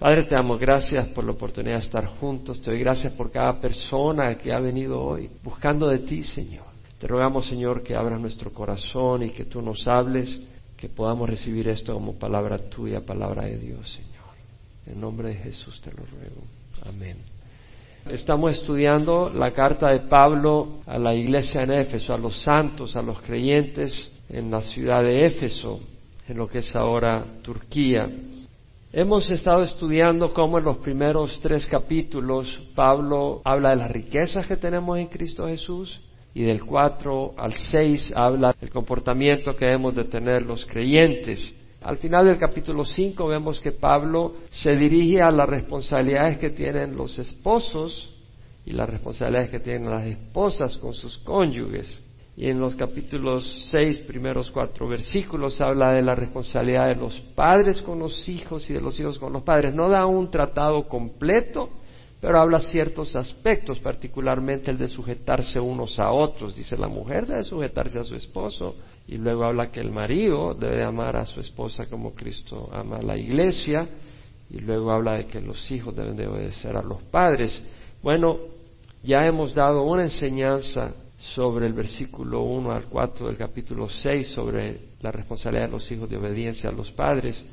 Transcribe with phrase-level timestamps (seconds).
[0.00, 2.60] Padre, te damos gracias por la oportunidad de estar juntos.
[2.60, 6.66] Te doy gracias por cada persona que ha venido hoy buscando de ti, Señor.
[7.00, 10.38] Te rogamos, Señor, que abras nuestro corazón y que tú nos hables,
[10.76, 14.36] que podamos recibir esto como palabra tuya, palabra de Dios, Señor.
[14.86, 16.44] En nombre de Jesús te lo ruego.
[16.88, 17.16] Amén.
[18.08, 23.02] Estamos estudiando la carta de Pablo a la iglesia en Éfeso, a los santos, a
[23.02, 25.80] los creyentes en la ciudad de Éfeso,
[26.28, 28.08] en lo que es ahora Turquía.
[28.90, 34.56] Hemos estado estudiando cómo en los primeros tres capítulos Pablo habla de las riquezas que
[34.56, 36.00] tenemos en Cristo Jesús
[36.32, 41.54] y del cuatro al seis habla del comportamiento que debemos de tener los creyentes.
[41.82, 46.96] Al final del capítulo cinco vemos que Pablo se dirige a las responsabilidades que tienen
[46.96, 48.14] los esposos
[48.64, 52.07] y las responsabilidades que tienen las esposas con sus cónyuges
[52.38, 57.82] y en los capítulos seis, primeros cuatro versículos, habla de la responsabilidad de los padres
[57.82, 59.74] con los hijos y de los hijos con los padres.
[59.74, 61.68] No da un tratado completo,
[62.20, 66.54] pero habla ciertos aspectos, particularmente el de sujetarse unos a otros.
[66.54, 68.76] Dice la mujer debe sujetarse a su esposo
[69.08, 73.02] y luego habla que el marido debe amar a su esposa como Cristo ama a
[73.02, 73.88] la iglesia
[74.48, 77.60] y luego habla de que los hijos deben de obedecer a los padres.
[78.00, 78.38] Bueno,
[79.02, 84.78] ya hemos dado una enseñanza sobre el versículo 1 al 4 del capítulo 6 sobre
[85.00, 87.44] la responsabilidad de los hijos de obediencia a los padres.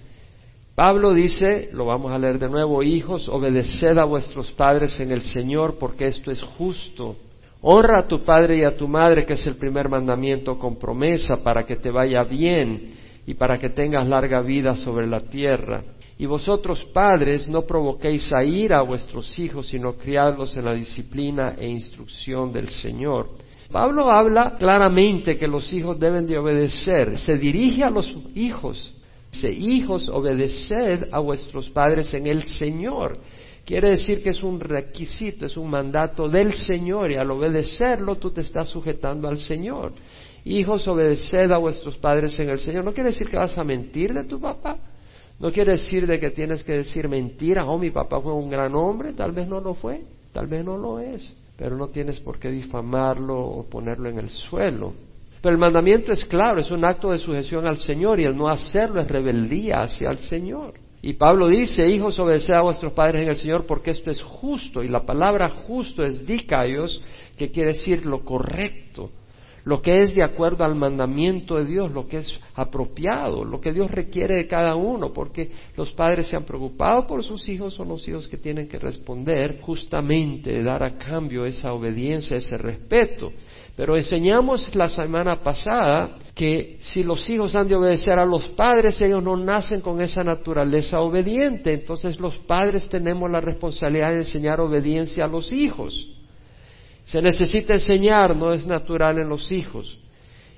[0.75, 5.21] Pablo dice, lo vamos a leer de nuevo, hijos, obedeced a vuestros padres en el
[5.21, 7.15] Señor porque esto es justo.
[7.61, 11.41] Honra a tu padre y a tu madre, que es el primer mandamiento con promesa
[11.41, 12.93] para que te vaya bien
[13.25, 15.81] y para que tengas larga vida sobre la tierra.
[16.17, 21.55] Y vosotros padres no provoquéis a ira a vuestros hijos, sino criadlos en la disciplina
[21.57, 23.44] e instrucción del Señor.
[23.71, 27.17] Pablo habla claramente que los hijos deben de obedecer.
[27.17, 28.93] Se dirige a los hijos.
[29.31, 33.17] Dice, hijos, obedeced a vuestros padres en el Señor.
[33.65, 38.31] Quiere decir que es un requisito, es un mandato del Señor y al obedecerlo tú
[38.31, 39.93] te estás sujetando al Señor.
[40.45, 42.85] Hijos, obedeced a vuestros padres en el Señor.
[42.85, 44.77] No quiere decir que vas a mentir de tu papá.
[45.39, 47.65] No quiere decir de que tienes que decir mentiras.
[47.67, 49.13] Oh, mi papá fue un gran hombre.
[49.13, 50.03] Tal vez no lo fue.
[50.31, 54.29] Tal vez no lo es pero no tienes por qué difamarlo o ponerlo en el
[54.29, 54.93] suelo.
[55.41, 58.47] Pero el mandamiento es claro, es un acto de sujeción al Señor y el no
[58.47, 60.73] hacerlo es rebeldía hacia el Señor.
[61.01, 64.81] Y Pablo dice, hijos, obedeced a vuestros padres en el Señor porque esto es justo.
[64.81, 66.99] Y la palabra justo es dikaios,
[67.37, 69.11] que quiere decir lo correcto,
[69.65, 73.73] lo que es de acuerdo al mandamiento de Dios, lo que es apropiado, lo que
[73.73, 77.89] Dios requiere de cada uno, porque los padres se han preocupado por sus hijos, son
[77.89, 83.31] los hijos que tienen que responder justamente, dar a cambio esa obediencia, ese respeto.
[83.75, 89.01] Pero enseñamos la semana pasada que si los hijos han de obedecer a los padres,
[89.01, 91.73] ellos no nacen con esa naturaleza obediente.
[91.73, 96.14] Entonces los padres tenemos la responsabilidad de enseñar obediencia a los hijos.
[97.05, 99.97] Se necesita enseñar, no es natural en los hijos.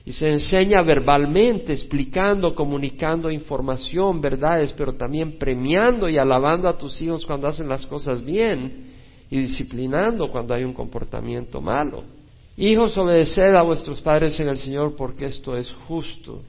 [0.06, 7.02] Y se enseña verbalmente, explicando, comunicando información, verdades, pero también premiando y alabando a tus
[7.02, 8.94] hijos cuando hacen las cosas bien
[9.30, 12.04] y disciplinando cuando hay un comportamiento malo.
[12.56, 16.42] Hijos, obedeced a vuestros padres en el Señor porque esto es justo.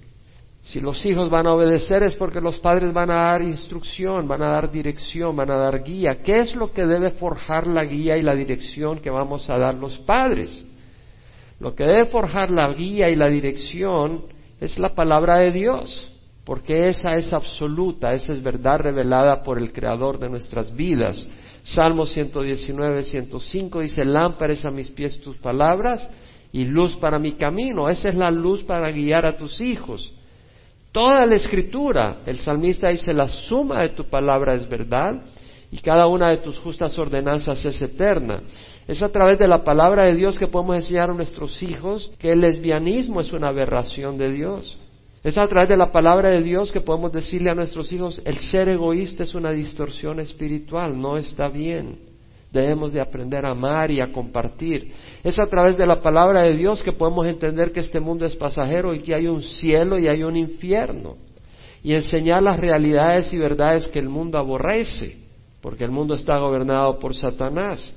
[0.63, 4.43] Si los hijos van a obedecer es porque los padres van a dar instrucción, van
[4.43, 6.21] a dar dirección, van a dar guía.
[6.23, 9.75] ¿Qué es lo que debe forjar la guía y la dirección que vamos a dar
[9.75, 10.65] los padres?
[11.61, 14.25] Lo que debe forjar la guía y la dirección
[14.61, 16.13] es la palabra de Dios,
[16.45, 21.27] porque esa es absoluta, esa es verdad revelada por el Creador de nuestras vidas.
[21.63, 26.07] Salmo 119, 105 dice, lámparas a mis pies tus palabras
[26.53, 27.89] y luz para mi camino.
[27.89, 30.13] Esa es la luz para guiar a tus hijos.
[30.99, 35.23] Toda la escritura, el salmista dice, la suma de tu palabra es verdad
[35.71, 38.43] y cada una de tus justas ordenanzas es eterna.
[38.89, 42.33] Es a través de la palabra de Dios que podemos enseñar a nuestros hijos que
[42.33, 44.77] el lesbianismo es una aberración de Dios.
[45.23, 48.39] Es a través de la palabra de Dios que podemos decirle a nuestros hijos, el
[48.39, 52.08] ser egoísta es una distorsión espiritual, no está bien.
[52.51, 54.93] Debemos de aprender a amar y a compartir.
[55.23, 58.37] Es a través de la palabra de Dios que podemos entender que este mundo es
[58.37, 61.17] pasajero y que hay un cielo y hay un infierno.
[61.83, 65.19] Y enseñar las realidades y verdades que el mundo aborrece,
[65.61, 67.93] porque el mundo está gobernado por Satanás.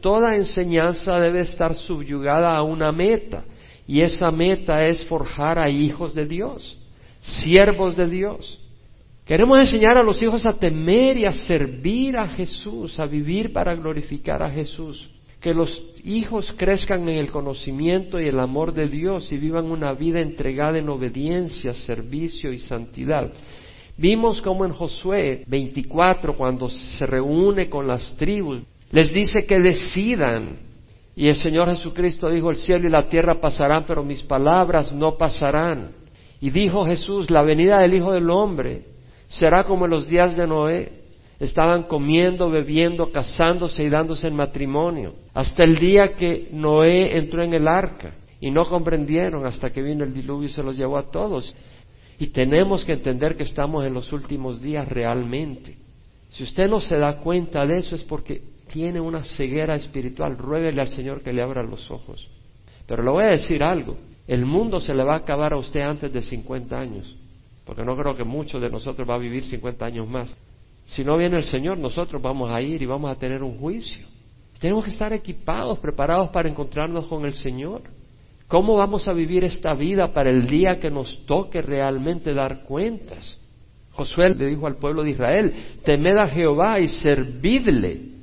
[0.00, 3.44] Toda enseñanza debe estar subyugada a una meta,
[3.86, 6.78] y esa meta es forjar a hijos de Dios,
[7.22, 8.60] siervos de Dios.
[9.24, 13.74] Queremos enseñar a los hijos a temer y a servir a Jesús, a vivir para
[13.74, 15.10] glorificar a Jesús.
[15.40, 19.94] Que los hijos crezcan en el conocimiento y el amor de Dios y vivan una
[19.94, 23.32] vida entregada en obediencia, servicio y santidad.
[23.96, 30.58] Vimos como en Josué 24, cuando se reúne con las tribus, les dice que decidan.
[31.16, 35.16] Y el Señor Jesucristo dijo, el cielo y la tierra pasarán, pero mis palabras no
[35.16, 35.92] pasarán.
[36.40, 38.93] Y dijo Jesús, la venida del Hijo del Hombre
[39.28, 41.04] será como en los días de Noé.
[41.40, 47.52] Estaban comiendo, bebiendo, casándose y dándose en matrimonio, hasta el día que Noé entró en
[47.52, 48.14] el arca.
[48.40, 51.54] Y no comprendieron hasta que vino el diluvio y se los llevó a todos.
[52.18, 55.76] Y tenemos que entender que estamos en los últimos días realmente.
[56.28, 60.36] Si usted no se da cuenta de eso es porque tiene una ceguera espiritual.
[60.36, 62.28] Ruéguele al Señor que le abra los ojos.
[62.86, 63.96] Pero le voy a decir algo.
[64.26, 67.16] El mundo se le va a acabar a usted antes de 50 años.
[67.64, 70.36] Porque no creo que muchos de nosotros va a vivir 50 años más.
[70.86, 74.06] Si no viene el Señor, nosotros vamos a ir y vamos a tener un juicio.
[74.58, 77.82] Tenemos que estar equipados, preparados para encontrarnos con el Señor.
[78.48, 83.38] ¿Cómo vamos a vivir esta vida para el día que nos toque realmente dar cuentas?
[83.92, 85.52] Josué le dijo al pueblo de Israel,
[85.84, 88.14] temed a Jehová y servidle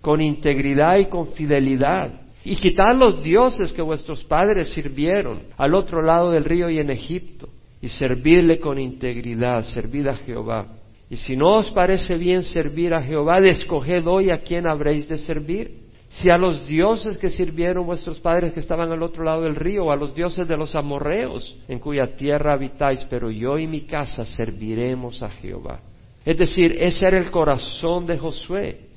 [0.00, 6.02] con integridad y con fidelidad, y quitad los dioses que vuestros padres sirvieron al otro
[6.02, 7.48] lado del río y en Egipto,
[7.80, 10.66] y servidle con integridad, servid a Jehová.
[11.08, 15.18] Y si no os parece bien servir a Jehová, escoged hoy a quién habréis de
[15.18, 19.54] servir si a los dioses que sirvieron vuestros padres que estaban al otro lado del
[19.54, 23.68] río, o a los dioses de los amorreos en cuya tierra habitáis, pero yo y
[23.68, 25.80] mi casa serviremos a Jehová.
[26.24, 28.88] Es decir, ese era el corazón de Josué.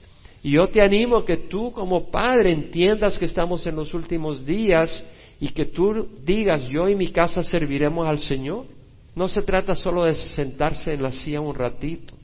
[0.42, 5.04] Y yo te animo que tú como padre entiendas que estamos en los últimos días
[5.40, 8.66] y que tú digas, yo y mi casa serviremos al Señor.
[9.16, 12.16] No se trata solo de sentarse en la silla un ratito,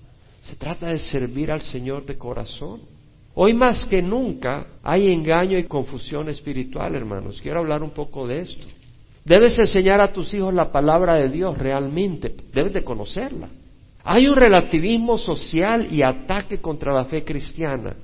[0.41, 2.81] se trata de servir al Señor de corazón.
[3.35, 7.39] Hoy más que nunca hay engaño y confusión espiritual, hermanos.
[7.41, 8.67] Quiero hablar un poco de esto.
[9.23, 13.49] Debes enseñar a tus hijos la palabra de Dios realmente, debes de conocerla.
[14.03, 17.95] Hay un relativismo social y ataque contra la fe cristiana.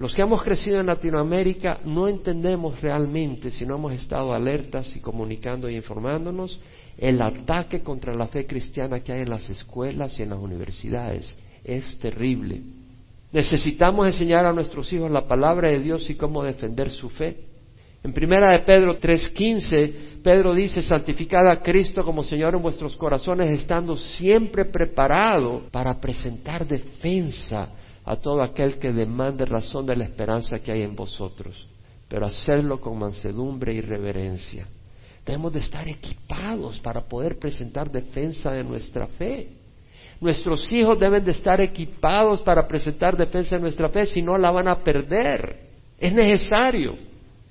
[0.00, 5.00] Los que hemos crecido en Latinoamérica no entendemos realmente, si no hemos estado alertas y
[5.00, 6.58] comunicando y informándonos,
[6.96, 11.36] el ataque contra la fe cristiana que hay en las escuelas y en las universidades.
[11.62, 12.62] Es terrible.
[13.30, 17.36] Necesitamos enseñar a nuestros hijos la palabra de Dios y cómo defender su fe.
[18.02, 23.50] En primera de Pedro 3:15, Pedro dice, santificad a Cristo como Señor en vuestros corazones,
[23.50, 27.74] estando siempre preparado para presentar defensa
[28.10, 31.68] a todo aquel que demande razón de la esperanza que hay en vosotros,
[32.08, 34.66] pero hacerlo con mansedumbre y reverencia.
[35.24, 39.50] Debemos de estar equipados para poder presentar defensa de nuestra fe.
[40.20, 44.50] Nuestros hijos deben de estar equipados para presentar defensa de nuestra fe, si no la
[44.50, 45.68] van a perder.
[45.96, 46.96] Es necesario.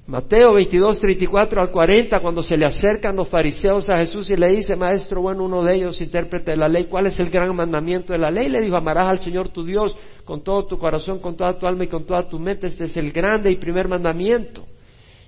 [0.10, 4.48] Mateo 22, 34 al 40, cuando se le acercan los fariseos a Jesús y le
[4.48, 8.12] dice, Maestro, bueno, uno de ellos, intérprete de la ley, ¿cuál es el gran mandamiento
[8.12, 8.50] de la ley?
[8.50, 9.96] Le dijo, amarás al Señor tu Dios
[10.26, 12.66] con todo tu corazón, con toda tu alma y con toda tu mente.
[12.66, 14.66] Este es el grande y primer mandamiento.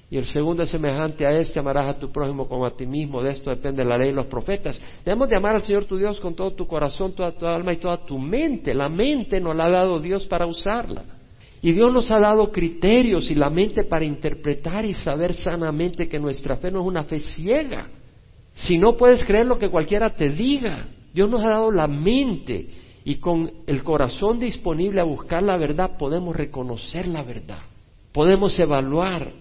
[0.09, 3.21] Y el segundo es semejante a este, amarás a tu prójimo como a ti mismo.
[3.21, 4.81] De esto depende la ley y los profetas.
[5.05, 7.77] Debemos de amar al Señor tu Dios con todo tu corazón, toda tu alma y
[7.77, 8.73] toda tu mente.
[8.73, 11.20] La mente nos la ha dado Dios para usarla.
[11.61, 16.19] Y Dios nos ha dado criterios y la mente para interpretar y saber sanamente que
[16.19, 17.87] nuestra fe no es una fe ciega.
[18.55, 22.67] Si no puedes creer lo que cualquiera te diga, Dios nos ha dado la mente
[23.05, 27.61] y con el corazón disponible a buscar la verdad podemos reconocer la verdad.
[28.11, 29.31] Podemos evaluar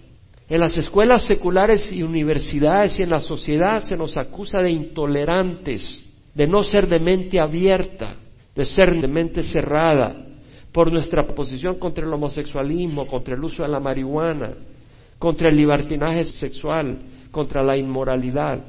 [0.49, 6.05] en las escuelas seculares y universidades y en la sociedad se nos acusa de intolerantes,
[6.35, 8.17] de no ser de mente abierta,
[8.55, 10.27] de ser de mente cerrada,
[10.73, 14.55] por nuestra posición contra el homosexualismo, contra el uso de la marihuana,
[15.19, 16.99] contra el libertinaje sexual,
[17.31, 18.65] contra la inmoralidad.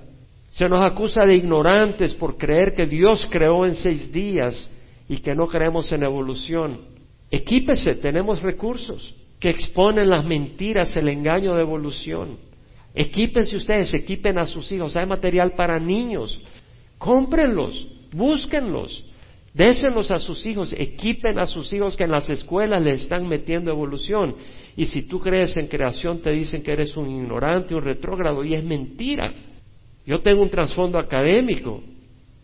[0.49, 4.69] Se nos acusa de ignorantes por creer que Dios creó en seis días
[5.07, 6.81] y que no creemos en evolución.
[7.29, 12.37] Equípese, tenemos recursos que exponen las mentiras, el engaño de evolución.
[12.93, 14.97] Equípense ustedes, equipen a sus hijos.
[14.97, 16.39] Hay material para niños.
[16.97, 19.03] Cómprenlos, búsquenlos,
[19.53, 23.71] désenlos a sus hijos, equipen a sus hijos que en las escuelas les están metiendo
[23.71, 24.35] evolución.
[24.75, 28.53] Y si tú crees en creación, te dicen que eres un ignorante, un retrógrado, y
[28.53, 29.33] es mentira.
[30.05, 31.81] Yo tengo un trasfondo académico,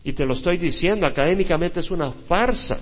[0.04, 2.80] y te lo estoy diciendo, académicamente es una farsa.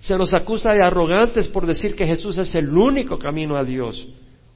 [0.00, 4.06] Se nos acusa de arrogantes por decir que Jesús es el único camino a Dios.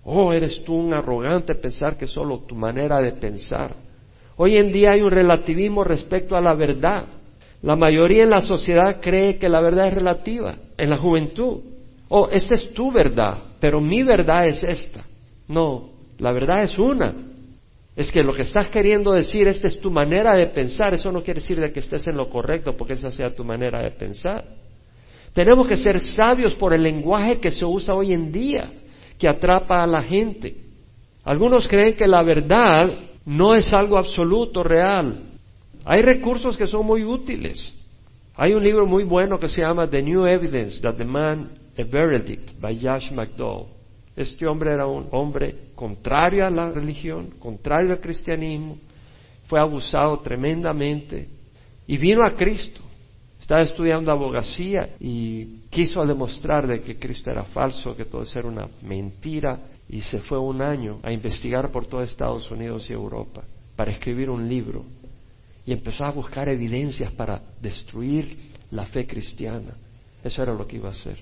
[0.04, 3.74] Oh, eres tú un arrogante pensar que solo tu manera de pensar.
[4.36, 7.06] Hoy en día hay un relativismo respecto a la verdad.
[7.62, 11.60] La mayoría en la sociedad cree que la verdad es relativa, en la juventud.
[12.08, 15.04] Oh, esta es tu verdad, pero mi verdad es esta.
[15.46, 17.14] No, la verdad es una.
[17.94, 21.22] Es que lo que estás queriendo decir, esta es tu manera de pensar, eso no
[21.22, 24.44] quiere decir de que estés en lo correcto porque esa sea tu manera de pensar.
[25.34, 28.70] Tenemos que ser sabios por el lenguaje que se usa hoy en día,
[29.18, 30.56] que atrapa a la gente.
[31.24, 32.90] Algunos creen que la verdad
[33.26, 35.29] no es algo absoluto, real.
[35.84, 37.74] Hay recursos que son muy útiles.
[38.36, 41.84] Hay un libro muy bueno que se llama The New Evidence That the Man a
[41.84, 43.68] Verdict by Josh McDowell.
[44.16, 48.76] Este hombre era un hombre contrario a la religión, contrario al cristianismo,
[49.46, 51.28] fue abusado tremendamente
[51.86, 52.82] y vino a Cristo.
[53.40, 58.48] Estaba estudiando abogacía y quiso demostrar de que Cristo era falso, que todo eso era
[58.48, 59.58] una mentira
[59.88, 63.42] y se fue un año a investigar por todo Estados Unidos y Europa
[63.74, 64.84] para escribir un libro
[65.70, 68.36] y empezó a buscar evidencias para destruir
[68.72, 69.76] la fe cristiana.
[70.20, 71.16] Eso era lo que iba a hacer.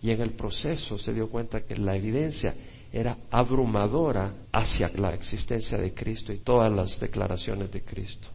[0.00, 2.54] Y en el proceso se dio cuenta que la evidencia
[2.92, 8.28] era abrumadora hacia la existencia de Cristo y todas las declaraciones de Cristo.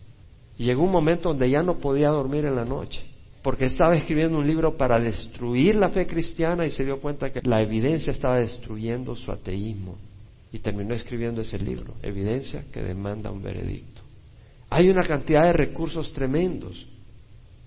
[0.58, 3.02] Y llegó un momento donde ya no podía dormir en la noche,
[3.42, 7.40] porque estaba escribiendo un libro para destruir la fe cristiana y se dio cuenta que
[7.44, 9.96] la evidencia estaba destruyendo su ateísmo.
[10.52, 14.05] Y terminó escribiendo ese libro, Evidencia que demanda un veredicto.
[14.70, 16.86] Hay una cantidad de recursos tremendos.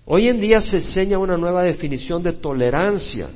[0.05, 3.29] Hoy en día se enseña una nueva definición de tolerancia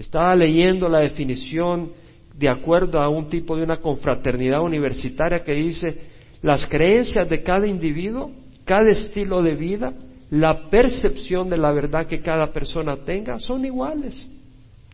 [0.00, 1.92] estaba leyendo la definición
[2.34, 6.00] de acuerdo a un tipo de una confraternidad universitaria que dice
[6.40, 8.30] las creencias de cada individuo,
[8.64, 9.92] cada estilo de vida,
[10.30, 14.26] la percepción de la verdad que cada persona tenga son iguales.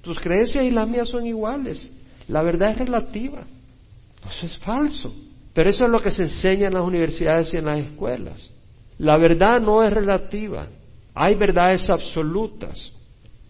[0.02, 1.88] Tus creencias y las mías son iguales.
[2.26, 3.44] La verdad es relativa.
[4.28, 5.14] Eso es falso.
[5.56, 8.52] Pero eso es lo que se enseña en las universidades y en las escuelas.
[8.98, 10.66] La verdad no es relativa.
[11.14, 12.92] Hay verdades absolutas.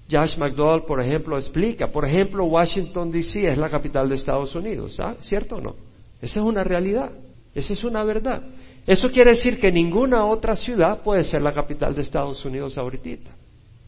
[0.08, 3.48] Josh McDowell, por ejemplo, explica, por ejemplo, Washington, D.C.
[3.48, 4.96] es la capital de Estados Unidos.
[5.18, 5.74] ¿cierto o no?
[6.22, 7.10] Esa es una realidad,
[7.52, 8.40] esa es una verdad.
[8.86, 13.32] Eso quiere decir que ninguna otra ciudad puede ser la capital de Estados Unidos ahorita.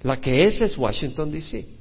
[0.03, 1.78] La que es es Washington, D.C.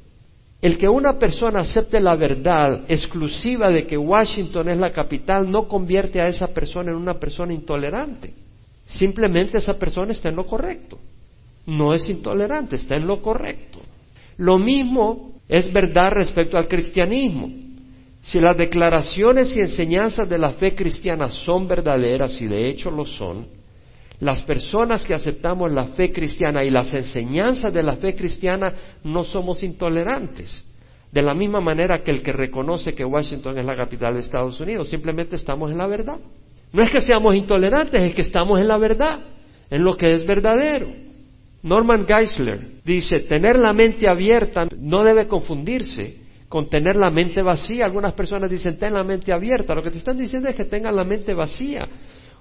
[0.62, 5.68] El que una persona acepte la verdad exclusiva de que Washington es la capital no
[5.68, 8.34] convierte a esa persona en una persona intolerante.
[8.86, 10.98] Simplemente esa persona está en lo correcto.
[11.68, 13.80] No es intolerante, está en lo correcto.
[14.38, 17.50] Lo mismo es verdad respecto al cristianismo.
[18.22, 23.06] Si las declaraciones y enseñanzas de la fe cristiana son verdaderas, y de hecho lo
[23.06, 23.48] son,
[24.20, 29.24] las personas que aceptamos la fe cristiana y las enseñanzas de la fe cristiana no
[29.24, 30.64] somos intolerantes.
[31.12, 34.60] De la misma manera que el que reconoce que Washington es la capital de Estados
[34.60, 36.18] Unidos, simplemente estamos en la verdad.
[36.74, 39.20] No es que seamos intolerantes, es que estamos en la verdad,
[39.70, 40.88] en lo que es verdadero.
[41.64, 47.86] Norman Geisler dice, tener la mente abierta no debe confundirse con tener la mente vacía.
[47.86, 49.76] Algunas personas dicen, ten la mente abierta.
[49.76, 51.88] Lo que te están diciendo es que tengan la mente vacía.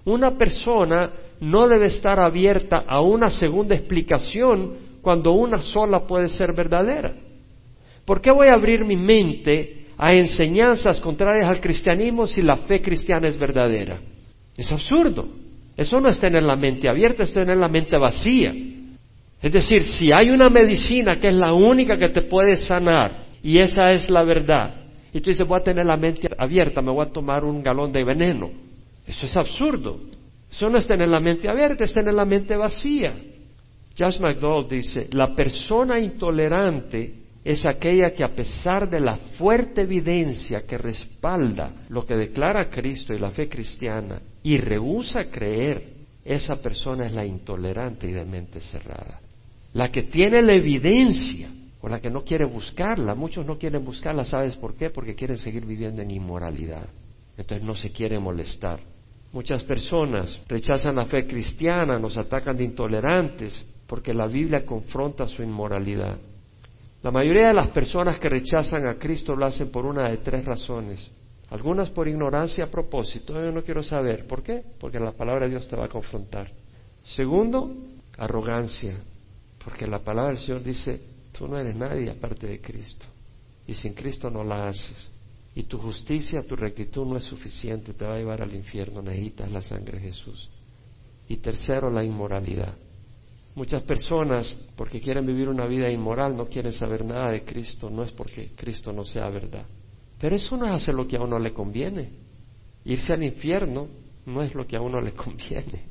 [0.07, 1.11] Una persona
[1.41, 7.13] no debe estar abierta a una segunda explicación cuando una sola puede ser verdadera.
[8.05, 12.81] ¿Por qué voy a abrir mi mente a enseñanzas contrarias al cristianismo si la fe
[12.81, 13.99] cristiana es verdadera?
[14.57, 15.27] Es absurdo.
[15.77, 18.55] Eso no es tener la mente abierta, es tener la mente vacía.
[19.43, 23.59] Es decir, si hay una medicina que es la única que te puede sanar y
[23.59, 27.05] esa es la verdad, y tú dices voy a tener la mente abierta, me voy
[27.05, 28.66] a tomar un galón de veneno,
[29.07, 30.01] eso es absurdo.
[30.51, 33.15] Eso no es tener la mente abierta, es tener la mente vacía.
[33.99, 40.63] Josh McDowell dice, la persona intolerante es aquella que a pesar de la fuerte evidencia
[40.63, 45.95] que respalda lo que declara Cristo y la fe cristiana y rehúsa creer,
[46.25, 49.21] esa persona es la intolerante y de mente cerrada.
[49.75, 51.49] La que tiene la evidencia
[51.81, 54.91] o la que no quiere buscarla, muchos no quieren buscarla, ¿sabes por qué?
[54.91, 56.89] Porque quieren seguir viviendo en inmoralidad.
[57.37, 58.81] Entonces no se quiere molestar.
[59.33, 65.43] Muchas personas rechazan la fe cristiana, nos atacan de intolerantes, porque la Biblia confronta su
[65.43, 66.19] inmoralidad.
[67.03, 70.45] La mayoría de las personas que rechazan a Cristo lo hacen por una de tres
[70.45, 71.11] razones.
[71.51, 73.35] Algunas por ignorancia a propósito.
[73.35, 74.27] Yo no quiero saber.
[74.27, 74.65] ¿Por qué?
[74.81, 76.51] Porque la palabra de Dios te va a confrontar.
[77.03, 77.73] Segundo,
[78.19, 79.01] arrogancia.
[79.63, 81.01] Porque la palabra del Señor dice,
[81.33, 83.07] tú no eres nadie aparte de Cristo.
[83.67, 85.13] Y sin Cristo no la haces.
[85.57, 89.51] Y tu justicia, tu rectitud no es suficiente, te va a llevar al infierno, necesitas
[89.51, 90.51] la sangre de Jesús.
[91.29, 92.77] Y tercero, la inmoralidad.
[93.55, 98.03] Muchas personas, porque quieren vivir una vida inmoral, no quieren saber nada de Cristo, no
[98.03, 99.65] es porque Cristo no sea verdad.
[100.21, 102.11] Pero eso no es hacer lo que a uno le conviene.
[102.85, 103.89] Irse al infierno
[104.27, 105.87] no es lo que a uno le conviene.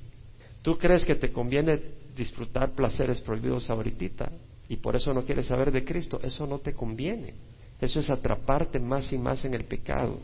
[0.62, 1.82] Tú crees que te conviene
[2.16, 4.32] disfrutar placeres prohibidos ahorita
[4.70, 7.34] y por eso no quieres saber de Cristo, eso no te conviene.
[7.80, 10.20] Eso es atraparte más y más en el pecado.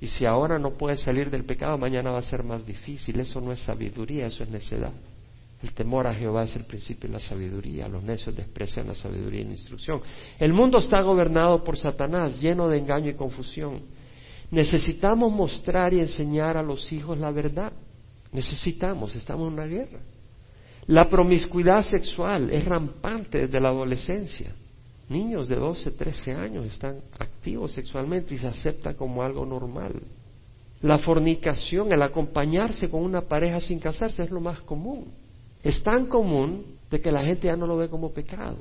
[0.00, 3.20] Y si ahora no puedes salir del pecado, mañana va a ser más difícil.
[3.20, 4.92] Eso no es sabiduría, eso es necedad.
[5.62, 7.86] El temor a Jehová es el principio de la sabiduría.
[7.86, 10.00] Los necios desprecian la sabiduría y la instrucción.
[10.38, 13.82] El mundo está gobernado por Satanás, lleno de engaño y confusión.
[14.50, 17.72] Necesitamos mostrar y enseñar a los hijos la verdad.
[18.32, 20.00] Necesitamos, estamos en una guerra.
[20.86, 24.54] La promiscuidad sexual es rampante desde la adolescencia.
[25.10, 30.00] Niños de 12, 13 años están activos sexualmente y se acepta como algo normal.
[30.82, 35.08] La fornicación, el acompañarse con una pareja sin casarse es lo más común.
[35.64, 38.58] Es tan común de que la gente ya no lo ve como pecado.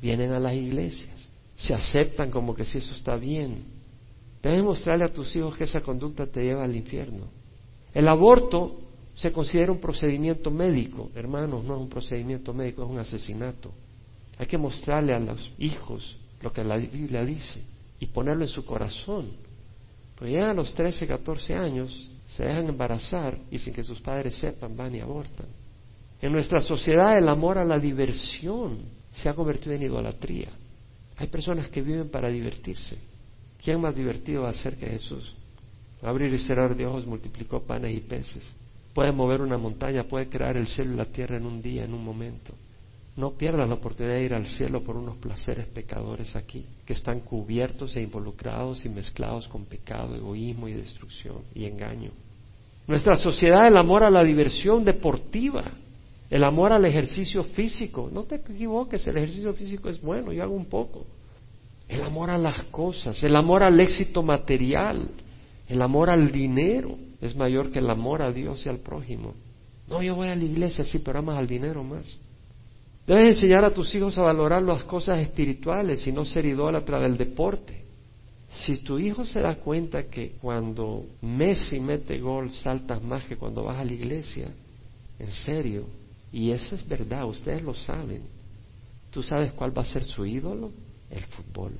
[0.00, 1.14] Vienen a las iglesias,
[1.56, 3.62] se aceptan como que si eso está bien.
[4.42, 7.26] Debes mostrarle a tus hijos que esa conducta te lleva al infierno.
[7.92, 8.80] El aborto
[9.14, 11.10] se considera un procedimiento médico.
[11.14, 13.72] Hermanos, no es un procedimiento médico, es un asesinato.
[14.38, 17.62] Hay que mostrarle a los hijos lo que la Biblia dice
[18.00, 19.30] y ponerlo en su corazón.
[20.16, 24.34] Pues ya a los 13, 14 años se dejan embarazar y sin que sus padres
[24.36, 25.46] sepan van y abortan.
[26.20, 30.48] En nuestra sociedad el amor a la diversión se ha convertido en idolatría.
[31.16, 32.96] Hay personas que viven para divertirse.
[33.62, 35.34] ¿Quién más divertido va a ser que Jesús?
[36.02, 38.56] Abrir y cerrar de ojos multiplicó panes y peces.
[38.92, 41.94] Puede mover una montaña, puede crear el cielo y la tierra en un día, en
[41.94, 42.54] un momento.
[43.14, 47.20] No pierdas la oportunidad de ir al cielo por unos placeres pecadores aquí, que están
[47.20, 52.10] cubiertos e involucrados y mezclados con pecado, egoísmo y destrucción y engaño.
[52.86, 55.64] Nuestra sociedad, el amor a la diversión deportiva,
[56.30, 58.08] el amor al ejercicio físico.
[58.10, 61.04] No te equivoques, el ejercicio físico es bueno, yo hago un poco.
[61.88, 65.10] El amor a las cosas, el amor al éxito material,
[65.68, 69.34] el amor al dinero es mayor que el amor a Dios y al prójimo.
[69.88, 72.18] No, yo voy a la iglesia, sí, pero amas al dinero más.
[73.12, 77.18] Debes enseñar a tus hijos a valorar las cosas espirituales y no ser idólatra del
[77.18, 77.84] deporte.
[78.48, 83.64] Si tu hijo se da cuenta que cuando Messi mete gol saltas más que cuando
[83.64, 84.48] vas a la iglesia,
[85.18, 85.84] en serio,
[86.32, 88.22] y eso es verdad, ustedes lo saben,
[89.10, 90.72] ¿tú sabes cuál va a ser su ídolo?
[91.10, 91.72] El fútbol.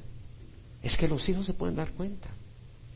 [0.82, 2.28] Es que los hijos se pueden dar cuenta.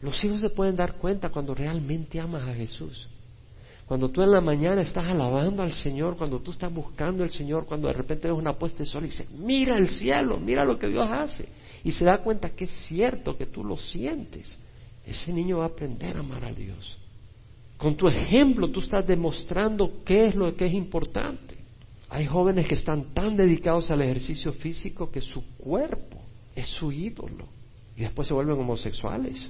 [0.02, 3.08] Los hijos se pueden dar cuenta cuando realmente amas a Jesús.
[3.86, 7.66] Cuando tú en la mañana estás alabando al Señor, cuando tú estás buscando al Señor,
[7.66, 10.76] cuando de repente ves una puesta de sol y dices, mira el cielo, mira lo
[10.76, 11.48] que Dios hace.
[11.84, 14.58] Y se da cuenta que es cierto, que tú lo sientes.
[15.04, 16.98] Ese niño va a aprender a amar a Dios.
[17.76, 21.54] Con tu ejemplo tú estás demostrando qué es lo que es importante.
[22.08, 26.20] Hay jóvenes que están tan dedicados al ejercicio físico que su cuerpo
[26.56, 27.46] es su ídolo.
[27.96, 29.48] Y después se vuelven homosexuales.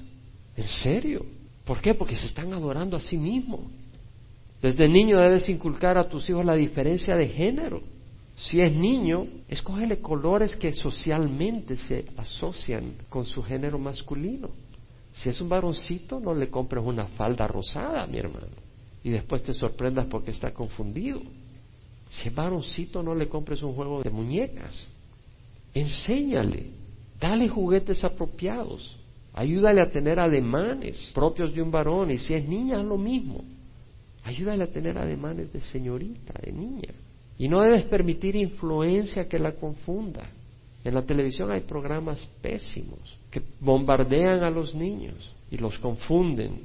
[0.56, 1.24] ¿En serio?
[1.64, 1.94] ¿Por qué?
[1.94, 3.60] Porque se están adorando a sí mismos.
[4.66, 7.82] Desde niño debes inculcar a tus hijos la diferencia de género.
[8.34, 14.50] Si es niño, escógele colores que socialmente se asocian con su género masculino.
[15.12, 18.56] Si es un varoncito, no le compres una falda rosada, mi hermano,
[19.04, 21.22] y después te sorprendas porque está confundido.
[22.08, 24.84] Si es varoncito, no le compres un juego de muñecas.
[25.74, 26.70] Enséñale,
[27.20, 28.98] dale juguetes apropiados,
[29.32, 33.54] ayúdale a tener ademanes propios de un varón, y si es niña, lo mismo.
[34.26, 36.92] Ayúdale a tener ademanes de señorita, de niña.
[37.38, 40.28] Y no debes permitir influencia que la confunda.
[40.82, 42.98] En la televisión hay programas pésimos
[43.30, 46.60] que bombardean a los niños y los confunden.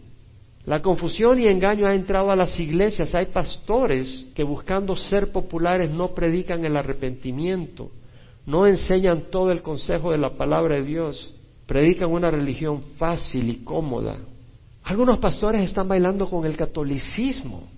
[0.66, 3.14] La confusión y engaño ha entrado a las iglesias.
[3.14, 7.92] Hay pastores que buscando ser populares no predican el arrepentimiento,
[8.48, 11.32] no enseñan todo el consejo de la palabra de Dios,
[11.68, 14.18] predican una religión fácil y cómoda,
[14.92, 17.70] algunos pastores están bailando con el catolicismo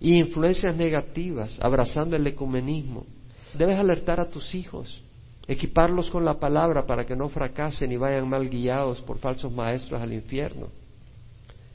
[0.00, 3.06] y influencias negativas, abrazando el ecumenismo.
[3.54, 5.00] Debes alertar a tus hijos,
[5.46, 10.02] equiparlos con la palabra para que no fracasen y vayan mal guiados por falsos maestros
[10.02, 10.66] al infierno.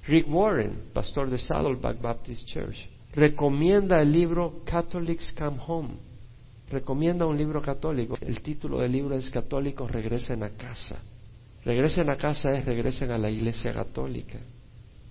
[0.07, 5.93] Rick Warren, pastor de Saddleback Baptist Church, recomienda el libro Catholics Come Home.
[6.69, 8.17] Recomienda un libro católico.
[8.19, 10.99] El título del libro es Católicos regresen a casa.
[11.63, 14.37] Regresen a casa es regresen a la iglesia católica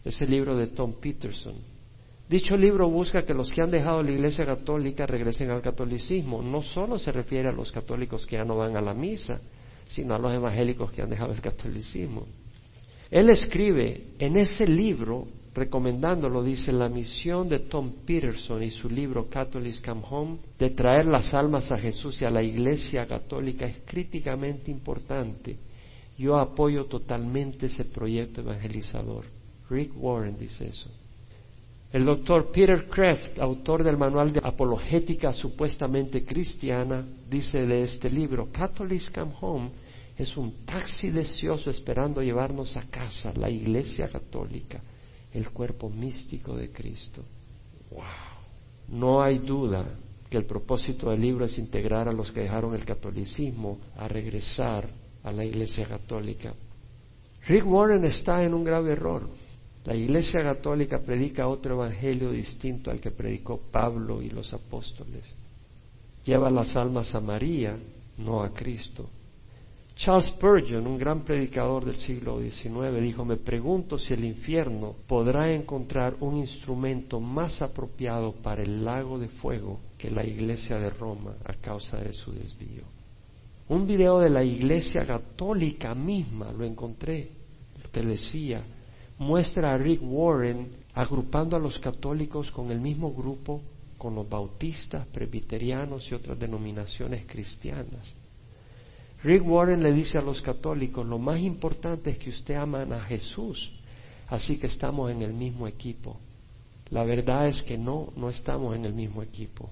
[0.05, 1.55] es el libro de Tom Peterson.
[2.29, 6.41] Dicho libro busca que los que han dejado la Iglesia Católica regresen al catolicismo.
[6.41, 9.41] No solo se refiere a los católicos que ya no van a la misa,
[9.89, 12.27] sino a los evangélicos que han dejado el catolicismo.
[13.11, 19.29] Él escribe en ese libro, recomendándolo, dice, la misión de Tom Peterson y su libro
[19.29, 23.79] Catholics Come Home, de traer las almas a Jesús y a la Iglesia Católica es
[23.85, 25.57] críticamente importante.
[26.17, 29.40] Yo apoyo totalmente ese proyecto evangelizador.
[29.71, 30.91] Rick Warren dice eso.
[31.93, 38.49] El doctor Peter Kraft, autor del manual de apologética supuestamente cristiana, dice de este libro,
[38.53, 39.71] Catholics Come Home
[40.17, 44.81] es un taxi deseoso esperando llevarnos a casa, la Iglesia Católica,
[45.33, 47.25] el cuerpo místico de Cristo.
[47.91, 48.01] ¡Wow!
[48.89, 49.85] No hay duda
[50.29, 54.89] que el propósito del libro es integrar a los que dejaron el catolicismo a regresar
[55.25, 56.55] a la Iglesia Católica.
[57.49, 59.29] Rick Warren está en un grave error.
[59.85, 65.25] La Iglesia Católica predica otro evangelio distinto al que predicó Pablo y los apóstoles.
[66.25, 67.79] Lleva las almas a María,
[68.19, 69.09] no a Cristo.
[69.97, 75.53] Charles Spurgeon, un gran predicador del siglo XIX, dijo, me pregunto si el infierno podrá
[75.53, 81.37] encontrar un instrumento más apropiado para el lago de fuego que la iglesia de Roma
[81.45, 82.85] a causa de su desvío.
[83.69, 87.31] Un video de la iglesia católica misma lo encontré,
[87.93, 88.65] que decía,
[89.21, 93.63] muestra a Rick Warren agrupando a los católicos con el mismo grupo
[93.97, 98.15] con los bautistas, presbiterianos y otras denominaciones cristianas
[99.23, 103.01] Rick Warren le dice a los católicos, lo más importante es que usted aman a
[103.01, 103.71] Jesús,
[104.29, 106.17] así que estamos en el mismo equipo.
[106.89, 109.69] La verdad es que no, no estamos en el mismo equipo.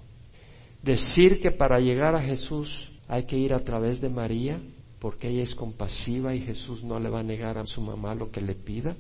[0.82, 4.60] Decir que para llegar a Jesús hay que ir a través de María,
[5.00, 8.30] porque ella es compasiva y Jesús no le va a negar a su mamá lo
[8.30, 8.96] que le pida,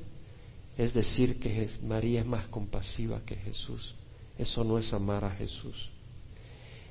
[0.78, 3.96] es decir que María es más compasiva que Jesús.
[4.38, 5.90] Eso no es amar a Jesús.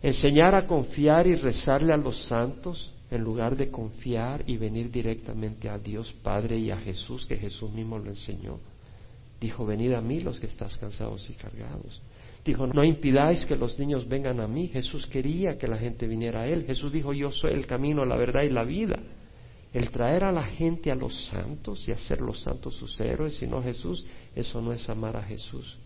[0.01, 5.69] Enseñar a confiar y rezarle a los santos en lugar de confiar y venir directamente
[5.69, 8.59] a Dios Padre y a Jesús, que Jesús mismo lo enseñó.
[9.39, 12.01] Dijo, venid a mí los que estás cansados y cargados.
[12.43, 14.67] Dijo, no impidáis que los niños vengan a mí.
[14.67, 16.65] Jesús quería que la gente viniera a Él.
[16.65, 18.99] Jesús dijo, yo soy el camino, la verdad y la vida.
[19.73, 23.61] El traer a la gente a los santos y hacer los santos sus héroes, sino
[23.61, 25.77] Jesús, eso no es amar a Jesús.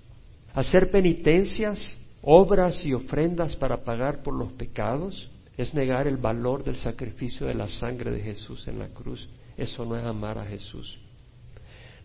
[0.54, 6.76] Hacer penitencias, obras y ofrendas para pagar por los pecados, es negar el valor del
[6.78, 9.28] sacrificio de la sangre de Jesús en la cruz.
[9.58, 11.00] Eso no es amar a Jesús.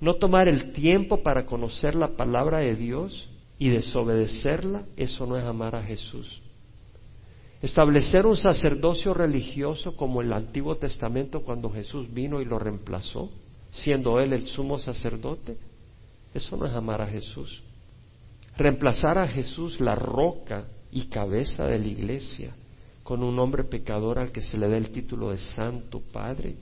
[0.00, 5.44] No tomar el tiempo para conocer la palabra de Dios y desobedecerla, eso no es
[5.44, 6.42] amar a Jesús.
[7.62, 13.30] Establecer un sacerdocio religioso como el Antiguo Testamento cuando Jesús vino y lo reemplazó,
[13.70, 15.56] siendo Él el sumo sacerdote,
[16.34, 17.62] eso no es amar a Jesús.
[18.58, 22.54] Reemplazar a Jesús la roca y cabeza de la iglesia
[23.02, 26.56] con un hombre pecador al que se le da el título de Santo Padre,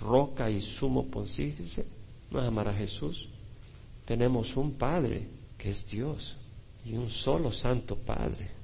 [0.00, 1.86] roca y sumo pontífice,
[2.30, 3.28] no es amar a Jesús.
[4.04, 6.36] Tenemos un Padre que es Dios
[6.84, 8.57] y un solo Santo Padre.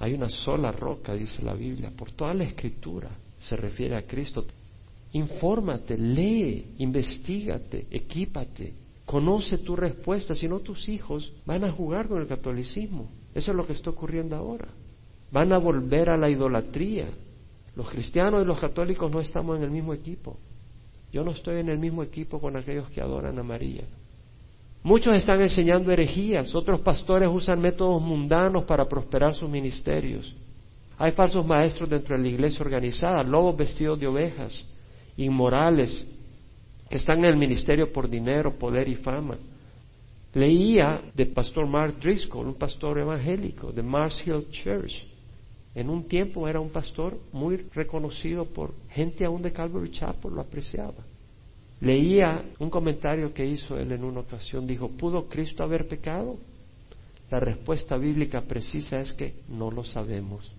[0.00, 4.44] Hay una sola roca, dice la Biblia, por toda la escritura se refiere a Cristo.
[5.12, 8.74] Infórmate, lee, investigate, equípate,
[9.06, 13.08] conoce tu respuesta, si no tus hijos van a jugar con el catolicismo.
[13.34, 14.68] Eso es lo que está ocurriendo ahora
[15.30, 17.08] van a volver a la idolatría.
[17.76, 20.38] Los cristianos y los católicos no estamos en el mismo equipo.
[21.12, 23.84] Yo no estoy en el mismo equipo con aquellos que adoran a María.
[24.82, 30.34] Muchos están enseñando herejías, otros pastores usan métodos mundanos para prosperar sus ministerios.
[30.96, 34.66] Hay falsos maestros dentro de la iglesia organizada, lobos vestidos de ovejas,
[35.16, 36.06] inmorales,
[36.88, 39.38] que están en el ministerio por dinero, poder y fama.
[40.32, 45.06] Leía del pastor Mark Driscoll, un pastor evangélico de Mars Hill Church,
[45.74, 50.40] en un tiempo era un pastor muy reconocido por gente aún de Calvary Chapel, lo
[50.40, 51.04] apreciaba.
[51.80, 56.36] Leía un comentario que hizo él en una ocasión, dijo, ¿pudo Cristo haber pecado?
[57.30, 60.52] La respuesta bíblica precisa es que no lo sabemos.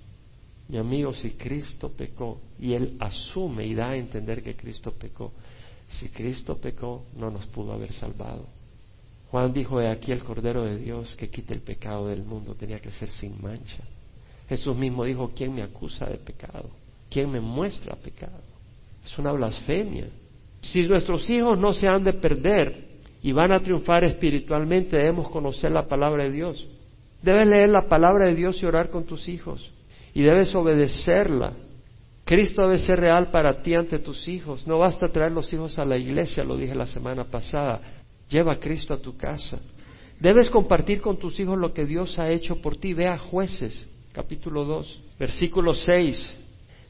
[0.67, 5.31] Mi amigo, si Cristo pecó, y él asume y da a entender que Cristo pecó,
[5.89, 8.45] si Cristo pecó, no nos pudo haber salvado.
[9.29, 12.79] Juan dijo, he aquí el Cordero de Dios que quita el pecado del mundo, tenía
[12.79, 13.84] que ser sin mancha.
[14.49, 16.69] Jesús mismo dijo, ¿quién me acusa de pecado?
[17.10, 18.41] ¿Quién me muestra pecado?
[19.03, 20.07] Es una blasfemia.
[20.62, 22.89] Si nuestros hijos no se han de perder
[23.21, 26.67] y van a triunfar espiritualmente, debemos conocer la palabra de Dios.
[27.21, 29.71] Debes leer la palabra de Dios y orar con tus hijos.
[30.13, 31.54] Y debes obedecerla.
[32.26, 34.65] Cristo debe ser real para ti ante tus hijos.
[34.65, 37.82] No basta traer los hijos a la iglesia, lo dije la semana pasada.
[38.30, 39.60] Lleva a Cristo a tu casa.
[40.19, 42.93] Debes compartir con tus hijos lo que Dios ha hecho por ti.
[42.93, 46.38] Ve a jueces capítulo 2, versículo 6.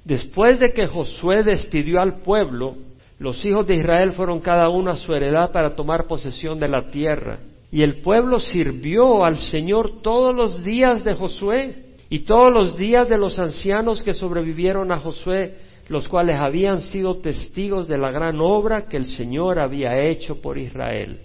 [0.03, 2.75] Después de que Josué despidió al pueblo,
[3.21, 6.89] los hijos de Israel fueron cada uno a su heredad para tomar posesión de la
[6.89, 7.37] tierra.
[7.71, 13.07] Y el pueblo sirvió al Señor todos los días de Josué y todos los días
[13.07, 15.53] de los ancianos que sobrevivieron a Josué,
[15.87, 20.57] los cuales habían sido testigos de la gran obra que el Señor había hecho por
[20.57, 21.19] Israel.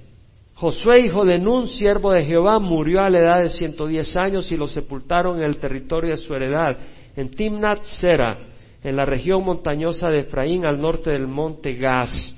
[0.52, 4.52] Josué, hijo de Nun, siervo de Jehová, murió a la edad de ciento diez años
[4.52, 6.76] y lo sepultaron en el territorio de su heredad,
[7.16, 8.36] en Timnat Sera,
[8.86, 12.32] en la región montañosa de Efraín al norte del monte Gaz.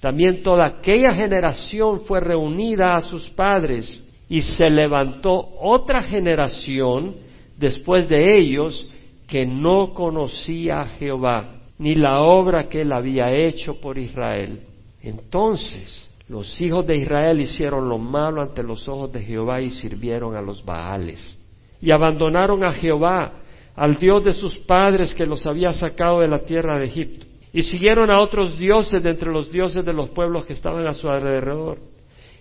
[0.00, 7.14] También toda aquella generación fue reunida a sus padres y se levantó otra generación
[7.56, 8.88] después de ellos
[9.28, 14.60] que no conocía a Jehová ni la obra que él había hecho por Israel.
[15.00, 20.34] Entonces los hijos de Israel hicieron lo malo ante los ojos de Jehová y sirvieron
[20.34, 21.38] a los Baales.
[21.80, 23.41] Y abandonaron a Jehová,
[23.74, 27.26] al Dios de sus padres que los había sacado de la tierra de Egipto.
[27.52, 30.94] Y siguieron a otros dioses de entre los dioses de los pueblos que estaban a
[30.94, 31.78] su alrededor.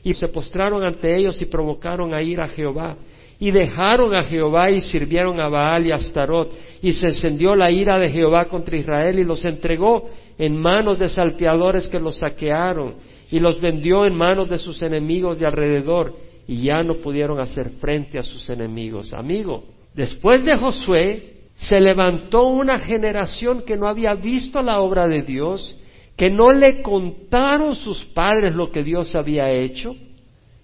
[0.04, 2.96] Y se postraron ante ellos y provocaron a ir a Jehová.
[3.40, 6.52] Y dejaron a Jehová y sirvieron a Baal y a Astarot.
[6.82, 11.10] Y se encendió la ira de Jehová contra Israel y los entregó en manos de
[11.10, 12.96] salteadores que los saquearon
[13.32, 16.14] y los vendió en manos de sus enemigos de alrededor
[16.48, 19.14] y ya no pudieron hacer frente a sus enemigos.
[19.14, 25.22] Amigo, después de Josué se levantó una generación que no había visto la obra de
[25.22, 25.78] Dios,
[26.16, 29.96] que no le contaron sus padres lo que Dios había hecho,